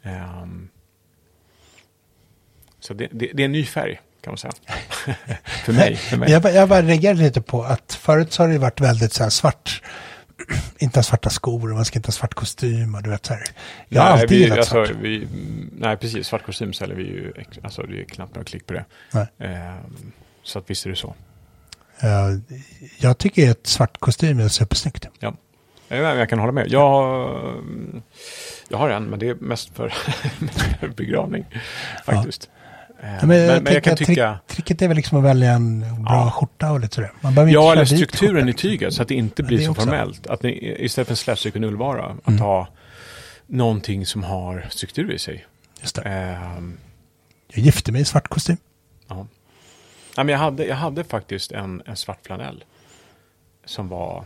Ehm, 0.03 0.69
så 2.81 2.95
det, 2.95 3.09
det, 3.13 3.31
det 3.35 3.43
är 3.43 3.45
en 3.45 3.53
ny 3.53 3.65
färg, 3.65 4.01
kan 4.21 4.31
man 4.31 4.39
säga. 4.39 4.53
för 5.65 5.73
mig. 5.73 5.97
För 5.97 6.17
mig. 6.17 6.31
Jag, 6.31 6.43
bara- 6.43 6.53
jag 6.53 6.69
bara 6.69 6.83
reagerar 6.83 7.15
lite 7.15 7.43
på 7.43 7.63
att 7.65 7.93
förut 7.95 8.33
så 8.33 8.43
har 8.43 8.49
det 8.49 8.59
varit 8.59 8.81
väldigt 8.81 9.13
så 9.13 9.23
här 9.23 9.31
svart. 9.31 9.83
inte 10.79 10.99
ha 10.99 11.03
svarta 11.03 11.31
skor 11.31 11.71
och 11.71 11.77
man 11.77 11.85
ska 11.85 11.99
inte 11.99 12.07
ha 12.09 12.13
svart 12.13 12.35
kostym 12.35 12.95
och 12.95 13.03
du 13.03 13.11
vet 13.11 13.27
så 13.27 13.35
här. 13.35 13.45
Jag 13.89 14.03
har 14.03 14.11
Nej, 14.11 14.23
alltid 14.23 14.39
vi, 14.39 14.43
gillat 14.45 14.59
alltså, 14.59 14.73
svart. 14.87 14.91
vi, 15.01 15.29
nej, 15.79 15.97
precis. 15.97 16.27
Svart 16.27 16.47
kostym 16.47 16.73
säljer 16.73 16.97
vi 16.97 17.03
ju. 17.03 17.33
Alltså, 17.63 17.83
det 17.83 18.01
är 18.01 18.05
knappt 18.05 18.35
några 18.35 18.45
klick 18.45 18.67
på 18.67 18.73
det. 18.73 18.85
Nej. 19.13 19.27
Ehm, 19.39 20.13
så 20.43 20.59
att 20.59 20.71
visst 20.71 20.87
är 20.87 20.91
det 20.91 20.97
så. 20.97 21.15
Eh, 22.01 22.09
jag 22.99 23.19
tycker 23.19 23.51
att 23.51 23.67
svart 23.67 23.99
kostym 24.01 24.41
är 24.41 24.49
supersnyggt. 24.49 25.09
Ja. 25.21 25.35
Jag, 25.89 26.29
kan 26.29 26.39
hålla 26.39 26.53
med. 26.53 26.69
Jag, 26.69 27.63
jag 28.69 28.79
har 28.79 28.91
en, 28.91 29.05
men 29.05 29.19
det 29.19 29.29
är 29.29 29.35
mest 29.35 29.75
för 29.75 29.95
begravning. 30.97 31.45
Faktiskt. 32.07 32.51
Ja, 33.21 33.27
men, 33.27 33.37
jag 33.39 33.63
men, 33.63 33.73
jag 33.75 33.85
kan 33.85 33.97
tycka... 33.97 34.39
Trick, 34.47 34.57
tricket 34.57 34.83
är 34.83 34.89
väl 34.89 34.97
liksom 34.97 35.19
att 35.19 35.25
välja 35.25 35.51
en 35.53 35.81
bra 35.81 36.13
Ja. 36.15 36.31
skjorta 36.31 36.73
och 36.73 36.81
lite 36.81 36.95
sådär. 36.95 37.13
Man 37.21 37.35
behöver 37.35 37.53
Ja, 37.53 37.73
eller 37.73 37.85
dit 37.85 37.97
strukturen 37.99 38.35
skjortan. 38.35 38.49
i 38.49 38.53
tyget 38.53 38.95
så 38.95 39.03
att 39.03 39.09
det 39.09 39.15
inte 39.15 39.43
Ja, 39.43 39.47
blir 39.47 39.59
det 39.59 39.65
så 39.65 39.71
också. 39.71 39.83
formellt. 39.83 40.27
Att 40.27 40.43
ni, 40.43 40.75
istället 40.79 41.09
för 41.09 41.13
en 41.13 41.17
slätstruken 41.17 41.65
ullvara, 41.65 42.05
att 42.05 42.29
Mm. 42.29 42.41
ha 42.41 42.69
någonting 43.47 44.07
som 44.07 44.23
har 44.23 44.67
struktur 44.71 45.13
i 45.13 45.19
sig. 45.19 45.47
Just 45.81 45.97
det. 45.97 46.03
Ehm, 46.03 46.79
Jag 47.49 47.65
gifte 47.65 47.93
mig 47.93 48.01
i 48.01 48.05
svart 48.05 48.29
kostym. 48.29 48.57
Ja. 49.09 49.15
Nej, 50.17 50.25
men 50.27 50.29
jag, 50.29 50.39
hade, 50.39 50.65
jag 50.67 50.77
hade 50.77 51.05
faktiskt 51.05 51.53
en, 51.53 51.83
en 51.87 51.97
svart 51.97 52.19
flanell. 52.27 52.65
Som 53.65 53.89
var... 53.89 54.25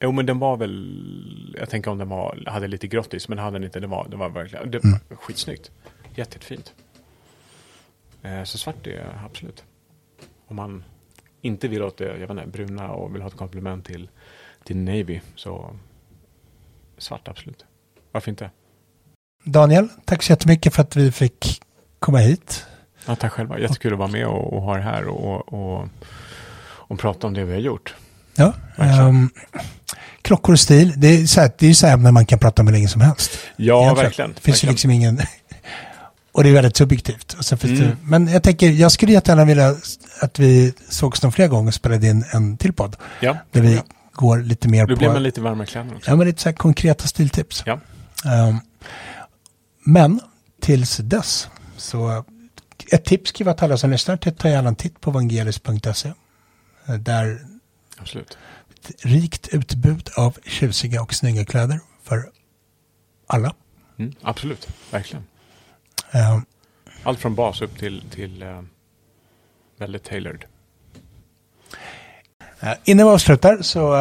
Jo, 0.00 0.12
men 0.12 0.26
den 0.26 0.38
var 0.38 0.56
väl... 0.56 1.56
Jag 1.58 1.70
tänker 1.70 1.90
om 1.90 1.98
den 1.98 2.08
var, 2.08 2.42
hade 2.46 2.66
lite 2.66 3.02
sig, 3.10 3.20
men 3.28 3.38
hade 3.38 3.56
den 3.58 3.64
inte. 3.64 3.80
Det 3.80 3.86
var, 3.86 4.08
det 4.08 4.16
var 4.16 4.28
verkligen 4.28 4.70
det 4.70 4.84
var 4.84 5.16
skitsnyggt. 5.16 5.70
Jätte, 6.14 6.20
jättefint. 6.20 6.74
Eh, 8.22 8.42
så 8.44 8.58
svart 8.58 8.86
är 8.86 9.20
absolut. 9.24 9.64
Om 10.46 10.56
man 10.56 10.84
inte 11.40 11.68
vill 11.68 11.82
åt 11.82 11.96
det 11.96 12.04
jag 12.04 12.14
vet 12.18 12.30
inte, 12.30 12.46
bruna 12.46 12.90
och 12.90 13.14
vill 13.14 13.22
ha 13.22 13.28
ett 13.28 13.36
komplement 13.36 13.84
till, 13.84 14.08
till 14.64 14.76
navy, 14.76 15.20
så 15.34 15.76
svart 16.98 17.28
absolut. 17.28 17.64
Varför 18.12 18.30
inte? 18.30 18.50
Daniel, 19.44 19.88
tack 20.04 20.22
så 20.22 20.32
jättemycket 20.32 20.74
för 20.74 20.82
att 20.82 20.96
vi 20.96 21.12
fick 21.12 21.62
komma 21.98 22.18
hit. 22.18 22.66
Ja, 23.06 23.16
tack 23.16 23.32
själva. 23.32 23.58
Jättekul 23.58 23.92
att 23.92 23.98
vara 23.98 24.08
med 24.08 24.26
och, 24.26 24.52
och 24.52 24.62
ha 24.62 24.76
det 24.76 24.82
här 24.82 25.08
och, 25.08 25.52
och, 25.52 25.88
och 26.62 26.98
prata 26.98 27.26
om 27.26 27.34
det 27.34 27.44
vi 27.44 27.52
har 27.52 27.60
gjort. 27.60 27.94
Ja, 28.34 28.52
Verkligen. 28.76 29.30
Klockor 30.22 30.52
och 30.52 30.60
stil, 30.60 30.92
det 30.96 31.08
är 31.08 31.26
så 31.26 31.40
här, 31.40 31.50
det 31.58 31.66
är 31.66 31.74
så 31.74 31.86
här 31.86 31.94
ämnen 31.94 32.14
man 32.14 32.26
kan 32.26 32.38
prata 32.38 32.62
om 32.62 32.66
hur 32.66 32.72
länge 32.74 32.88
som 32.88 33.00
helst. 33.00 33.30
Ja, 33.56 33.82
Egentligen. 33.82 34.04
verkligen. 34.04 34.32
Det 34.32 34.40
finns 34.40 34.54
verkligen. 34.64 34.70
ju 34.70 34.74
liksom 34.74 34.90
ingen... 34.90 35.20
Och 36.32 36.44
det 36.44 36.48
är 36.48 36.52
väldigt 36.54 36.76
subjektivt. 36.76 37.52
Mm. 37.52 37.76
det, 37.76 37.96
men 38.02 38.28
jag 38.28 38.42
tänker, 38.42 38.70
jag 38.70 38.92
skulle 38.92 39.12
jättegärna 39.12 39.44
vilja 39.44 39.74
att 40.20 40.38
vi 40.38 40.74
sågs 40.88 41.22
någon 41.22 41.32
fler 41.32 41.48
gånger 41.48 41.68
och 41.68 41.74
spelade 41.74 42.06
in 42.06 42.24
en 42.32 42.56
till 42.56 42.72
podd. 42.72 42.96
Ja, 43.20 43.36
Där 43.52 43.60
vi 43.60 43.74
ja. 43.74 43.82
går 44.12 44.38
lite 44.38 44.68
mer 44.68 44.86
Då 44.86 44.94
på... 44.94 44.98
blir 44.98 45.08
man 45.08 45.22
lite 45.22 45.40
varmare 45.40 45.64
i 45.64 45.70
kläderna 45.70 45.96
också. 45.96 46.10
Ja, 46.10 46.16
men 46.16 46.26
lite 46.26 46.42
så 46.42 46.48
här 46.48 46.56
konkreta 46.56 47.06
stiltips. 47.06 47.62
Ja. 47.66 47.80
Ehm, 48.24 48.58
men 49.84 50.20
tills 50.60 50.96
dess 50.96 51.48
så 51.76 52.24
ett 52.92 53.04
tips 53.04 53.40
vara 53.40 53.50
att 53.50 53.62
alla 53.62 53.76
som 53.76 53.90
lyssnar 53.90 54.16
till 54.16 54.34
ta 54.34 54.48
gärna 54.48 54.68
en 54.68 54.76
titt 54.76 55.00
på 55.00 55.10
vangelis.se. 55.10 56.12
Eh, 56.88 56.94
Där 56.94 57.38
Absolut. 57.98 58.38
Ett 58.78 59.04
rikt 59.04 59.48
utbud 59.48 60.10
av 60.16 60.36
tjusiga 60.44 61.02
och 61.02 61.14
snygga 61.14 61.44
kläder 61.44 61.80
för 62.02 62.30
alla. 63.26 63.54
Mm, 63.98 64.12
absolut, 64.22 64.68
verkligen. 64.90 65.24
Ehm, 66.10 66.44
Allt 67.02 67.18
från 67.20 67.34
bas 67.34 67.60
upp 67.62 67.78
till, 67.78 68.02
till 68.10 68.42
eh, 68.42 68.62
väldigt 69.78 70.04
tailored. 70.04 70.44
Eh, 72.60 72.72
Innan 72.84 73.06
vi 73.06 73.12
avslutar 73.12 73.62
så 73.62 73.94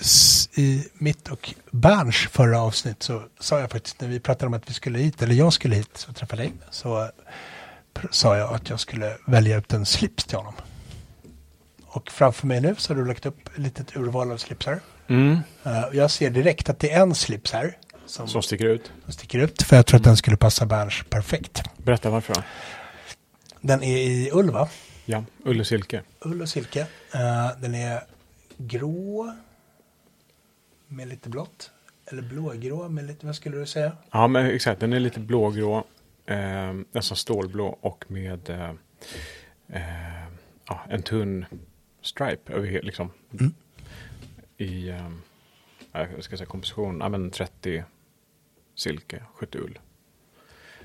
s- 0.00 0.48
i 0.58 0.84
mitt 0.94 1.28
och 1.28 1.54
Berns 1.70 2.16
förra 2.16 2.60
avsnitt 2.60 3.02
så 3.02 3.22
sa 3.40 3.60
jag 3.60 3.70
faktiskt 3.70 4.00
när 4.00 4.08
vi 4.08 4.20
pratade 4.20 4.46
om 4.46 4.54
att 4.54 4.70
vi 4.70 4.74
skulle 4.74 4.98
hit, 4.98 5.22
eller 5.22 5.34
jag 5.34 5.52
skulle 5.52 5.76
hit 5.76 6.06
och 6.08 6.16
träffa 6.16 6.36
dig, 6.36 6.52
så 6.70 7.10
sa 8.10 8.36
jag 8.36 8.54
att 8.54 8.68
jag 8.70 8.80
skulle 8.80 9.16
välja 9.26 9.56
ut 9.56 9.72
en 9.72 9.86
slips 9.86 10.24
till 10.24 10.36
honom. 10.36 10.54
Och 11.94 12.10
framför 12.10 12.46
mig 12.46 12.60
nu 12.60 12.74
så 12.78 12.92
har 12.94 13.00
du 13.00 13.06
lagt 13.08 13.26
upp 13.26 13.48
ett 13.48 13.58
litet 13.58 13.96
urval 13.96 14.32
av 14.32 14.36
slipsar. 14.36 14.80
Mm. 15.08 15.38
Eh, 15.64 15.84
Jag 15.92 16.10
ser 16.10 16.30
direkt 16.30 16.68
att 16.68 16.78
det 16.78 16.90
är 16.92 17.00
en 17.02 17.14
slips 17.14 17.52
här 17.52 17.78
som, 18.06 18.28
Som 18.28 18.42
sticker 18.42 18.64
ut. 18.66 18.92
som 19.04 19.12
sticker 19.12 19.38
ut, 19.38 19.62
för 19.62 19.76
jag 19.76 19.86
tror 19.86 19.98
att 19.98 20.04
den 20.04 20.16
skulle 20.16 20.36
passa 20.36 20.66
Berns 20.66 21.02
perfekt. 21.10 21.62
Berätta 21.76 22.10
varför 22.10 22.34
då. 22.34 22.42
Den 23.60 23.82
är 23.82 23.96
i 23.96 24.30
ull 24.32 24.50
va? 24.50 24.68
Ja, 25.04 25.24
ull 25.44 25.60
och 25.60 25.66
silke. 25.66 26.02
Ull 26.20 26.42
och 26.42 26.48
silke. 26.48 26.80
Eh, 27.14 27.50
den 27.60 27.74
är 27.74 28.00
grå 28.56 29.34
med 30.88 31.08
lite 31.08 31.28
blått. 31.28 31.70
Eller 32.10 32.22
blågrå 32.22 32.88
med 32.88 33.04
lite, 33.06 33.26
vad 33.26 33.36
skulle 33.36 33.56
du 33.56 33.66
säga? 33.66 33.92
Ja, 34.10 34.26
men 34.26 34.46
exakt. 34.46 34.80
Den 34.80 34.92
är 34.92 35.00
lite 35.00 35.20
blågrå. 35.20 35.84
Eh, 36.26 36.72
nästan 36.92 37.16
stålblå 37.16 37.78
och 37.80 38.04
med 38.08 38.50
eh, 38.50 38.70
eh, 39.72 40.76
en 40.88 41.02
tunn 41.02 41.44
stripe 42.04 42.52
över 42.52 42.82
liksom. 42.82 43.10
Mm. 43.32 43.54
I 44.56 44.88
eh, 44.88 45.10
ja, 45.92 46.06
jag 46.14 46.24
ska 46.24 46.36
säga 46.36 46.46
komposition. 46.46 47.00
Ja, 47.00 47.08
men 47.08 47.30
30 47.30 47.84
silke, 48.74 49.22
70 49.34 49.58
ull. 49.58 49.78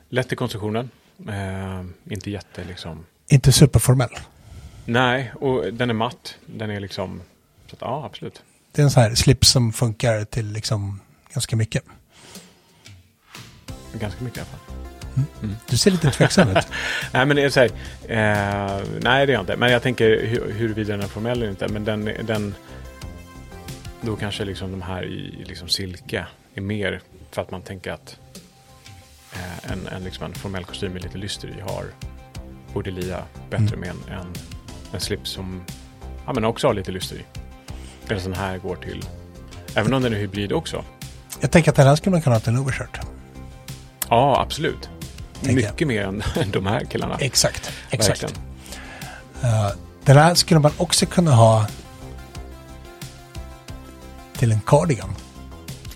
Lätt 0.10 0.34
i 0.34 0.36
konstruktionen. 0.36 0.90
Eh, 1.30 1.86
inte 2.14 2.32
jätte 2.32 2.64
liksom. 2.64 3.06
Inte 3.28 3.52
superformell. 3.52 4.16
Nej, 4.86 5.32
och 5.36 5.74
den 5.74 5.90
är 5.90 5.94
matt. 5.94 6.38
Den 6.46 6.70
är 6.70 6.80
liksom. 6.80 7.22
Så 7.68 7.76
att, 7.76 7.82
ja, 7.82 8.06
absolut. 8.06 8.44
Det 8.72 8.82
är 8.82 8.84
en 8.84 8.92
sån 8.92 9.04
här 9.04 9.16
slips 9.16 9.50
som 9.50 9.74
funkar 9.74 10.26
till 10.26 10.52
liksom 10.52 11.00
ganska 11.34 11.56
mycket. 11.56 11.84
Ganska 13.94 14.24
mycket 14.24 14.38
i 14.38 14.42
alla 14.42 14.50
fall. 14.50 14.89
Du 15.70 15.78
ser 15.78 15.92
lite 15.92 16.12
tveksam 16.12 16.50
ut. 16.50 16.58
Nej, 17.14 17.26
men 17.26 17.36
det 17.36 17.44
är 17.44 17.50
så 17.50 17.60
här, 17.60 17.70
eh, 18.08 18.82
nej, 19.02 19.26
det 19.26 19.32
är 19.32 19.34
jag 19.34 19.42
inte. 19.42 19.56
Men 19.58 19.72
jag 19.72 19.82
tänker 19.84 20.10
hu- 20.10 20.52
huruvida 20.52 20.92
den 20.92 21.02
är 21.02 21.08
formell 21.08 21.38
eller 21.38 21.50
inte. 21.50 21.68
Men 21.68 21.86
den, 21.86 22.12
den 22.24 22.56
då 24.02 24.16
kanske 24.16 24.46
liksom 24.46 24.72
de 24.72 24.82
här 24.82 25.04
i 25.06 25.44
liksom 25.48 25.70
silke 25.70 26.26
är 26.56 26.62
mer 26.62 27.02
för 27.32 27.42
att 27.42 27.52
man 27.52 27.62
tänker 27.62 27.92
att 27.92 28.18
eh, 29.34 29.72
en, 29.72 29.88
en, 29.88 30.04
liksom 30.04 30.26
en 30.26 30.34
formell 30.34 30.64
kostym 30.66 30.92
med 30.94 31.04
lite 31.04 31.18
lyster 31.18 31.48
i 31.58 31.62
har 31.62 31.86
borde 32.74 32.92
lia 32.92 33.24
bättre 33.50 33.66
Mm. 33.76 33.80
med 33.80 33.90
en, 33.90 34.14
en, 34.20 34.28
en 34.94 35.00
slips 35.00 35.30
som 35.30 35.64
ja, 36.26 36.34
men 36.34 36.46
också 36.46 36.68
har 36.68 36.74
lite 36.74 36.92
lyster 36.92 37.16
i. 37.16 37.24
Eller 38.08 38.20
sån 38.20 38.34
här 38.34 38.58
går 38.58 38.76
till, 38.76 39.04
även 39.76 39.94
om 39.94 40.02
den 40.02 40.14
är 40.14 40.18
hybrid 40.18 40.52
också. 40.52 40.84
Jag 41.42 41.52
tänker 41.52 41.70
att 41.72 41.76
den 41.76 41.88
här 41.88 41.96
skulle 41.96 42.12
man 42.12 42.22
kunna 42.22 42.36
ha 42.36 42.40
till 42.40 42.54
en 42.54 42.60
overshirt. 42.60 43.00
Ja, 44.10 44.42
absolut. 44.42 44.90
Tänker 45.44 45.62
jag. 45.64 45.72
Mycket 45.72 45.88
mer 45.88 46.04
än 46.04 46.24
de 46.52 46.66
här 46.66 46.86
killarna. 46.86 47.16
Exakt. 47.20 47.72
Exakt. 47.90 48.24
Eh, 49.44 49.70
den 50.04 50.18
här 50.18 50.36
skulle 50.36 50.60
man 50.60 50.72
också 50.78 51.06
kunna 51.06 51.32
ha 51.32 51.68
till 54.38 54.52
en 54.52 54.62
cardigan. 54.66 55.16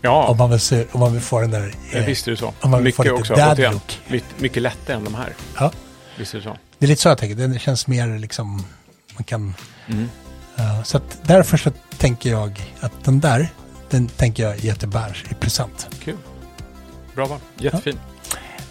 Ja, 0.01 0.27
Om 0.27 0.38
man 0.38 0.49
vill, 0.49 0.60
se, 0.60 0.86
om 0.91 0.99
man 0.99 1.13
vill 1.13 1.21
få 1.21 1.39
den 1.41 1.51
där... 1.51 1.73
Ja, 1.91 1.99
eh, 1.99 2.06
visst 2.06 2.27
är 2.27 2.32
det 2.32 2.38
så. 2.38 2.53
om 2.62 2.71
man 2.71 2.84
vill 2.84 2.93
få 2.93 3.03
Mycket 3.03 3.19
lite 3.19 3.34
också. 3.34 3.45
dad 3.63 3.73
look. 3.73 3.99
mycket, 4.08 4.39
mycket 4.39 4.62
lättare 4.63 4.95
än 4.97 5.03
de 5.03 5.15
här. 5.15 5.34
Ja, 5.60 5.71
Visst 6.17 6.34
är 6.34 6.38
det 6.38 6.43
så. 6.43 6.58
det 6.79 6.86
är 6.86 6.88
lite 6.88 7.01
så 7.01 7.10
jag 7.10 7.17
tänker. 7.17 7.36
Den 7.36 7.60
känns 7.60 7.88
mer 7.88 8.19
liksom... 8.19 8.65
Man 9.15 9.23
kan... 9.23 9.53
Mm. 9.88 10.10
eh, 10.58 10.84
så 10.84 10.97
att 10.97 11.17
därför 11.23 11.58
så 11.58 11.71
tänker 11.97 12.29
jag 12.29 12.62
att 12.79 13.03
den 13.03 13.19
där, 13.19 13.47
den 13.89 14.08
tänker 14.08 14.43
jag 14.43 14.58
ge 14.60 14.75
till 14.75 14.88
Berns 14.89 15.17
i 15.32 15.34
present. 15.34 15.88
Kul. 16.03 16.17
Bra 17.15 17.25
val. 17.25 17.39
Jättefin. 17.58 17.99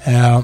Eh, 0.04 0.40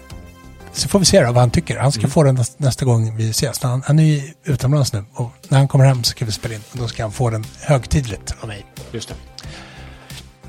så 0.73 0.89
får 0.89 0.99
vi 0.99 1.05
se 1.05 1.21
då 1.21 1.27
vad 1.27 1.37
han 1.37 1.51
tycker. 1.51 1.79
Han 1.79 1.93
ska 1.93 2.01
Mm. 2.01 2.11
få 2.11 2.23
den 2.23 2.45
nästa, 2.57 2.85
gång 2.85 3.17
vi 3.17 3.31
ses. 3.31 3.63
Han, 3.63 3.83
han 3.87 3.99
är 3.99 4.03
ju 4.05 4.33
utomlands 4.45 4.93
nu 4.93 5.05
och 5.15 5.33
när 5.49 5.59
han 5.59 5.69
kommer 5.69 5.85
hem 5.85 6.05
så 6.05 6.11
ska 6.11 6.25
vi 6.25 6.33
spela 6.33 6.55
in. 6.55 6.61
Och 6.73 6.79
då 6.79 6.89
ska 6.89 7.03
han 7.03 7.13
få 7.13 7.31
den 7.31 7.45
högtidligt 7.61 8.35
av 8.41 8.49
mig. 8.49 8.67
Just 8.93 9.09
det. 9.09 9.15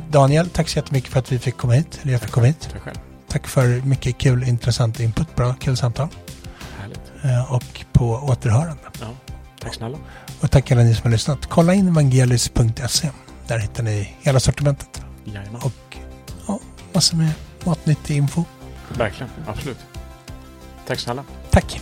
Daniel, 0.10 0.50
tack 0.50 0.70
så 0.70 0.80
jättemycket 0.80 1.12
för 1.12 1.20
att 1.20 1.32
vi 1.32 1.40
fick 1.40 1.58
komma 1.58 1.74
hit. 1.74 2.00
Eller 2.02 2.12
jag 2.12 2.22
fick 2.22 2.32
komma 2.32 2.46
hit. 2.46 2.70
Tack 2.72 2.82
själv. 2.82 2.96
Tack 3.28 3.48
för 3.48 3.68
mycket 3.86 4.18
kul, 4.18 4.44
intressant 4.44 5.00
input. 5.00 5.36
Bra, 5.36 5.54
kul 5.60 5.78
samtal. 5.78 6.08
Härligt. 6.80 7.00
Eh, 7.24 7.54
och 7.54 7.86
på 7.94 8.06
återhörande. 8.12 8.84
Ja. 9.02 9.08
Tack 9.62 9.74
snälla. 9.76 9.98
Och 10.42 10.52
tack 10.52 10.72
alla 10.72 10.82
ni 10.84 10.96
som 10.96 11.04
har 11.04 11.12
lyssnat. 11.12 11.46
Kolla 11.46 11.74
in 11.74 11.88
evangelis.se. 11.88 13.10
Där 13.48 13.60
hittar 13.60 13.84
ni 13.84 14.16
hela 14.22 14.40
sortimentet. 14.40 15.02
Jajamän. 15.26 15.62
Och 15.62 15.98
ja, 16.48 16.60
massor 16.94 17.18
med 17.18 17.32
matnyttig 17.66 18.18
info. 18.18 18.44
Verkligen. 18.98 19.30
Absolut. 19.48 19.78
Tack 20.90 21.00
snälla. 21.00 21.24
Tack! 21.52 21.80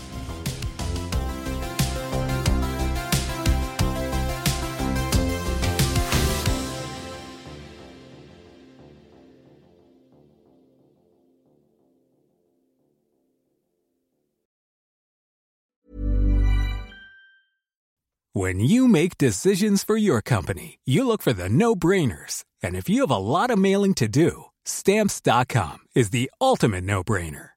When 18.33 18.59
you 18.59 18.87
make 18.87 19.17
decisions 19.17 19.83
for 19.83 19.97
your 19.97 20.21
company, 20.21 20.79
you 20.85 21.07
look 21.07 21.21
for 21.21 21.33
the 21.33 21.49
no 21.49 21.75
brainers. 21.75 22.43
And 22.61 22.75
if 22.75 22.89
you 22.89 23.01
have 23.01 23.11
a 23.11 23.17
lot 23.17 23.49
of 23.49 23.57
mailing 23.57 23.93
to 23.95 24.07
do, 24.07 24.45
stamps.com 24.65 25.77
is 25.95 26.11
the 26.11 26.29
ultimate 26.39 26.83
no 26.83 27.03
brainer. 27.03 27.56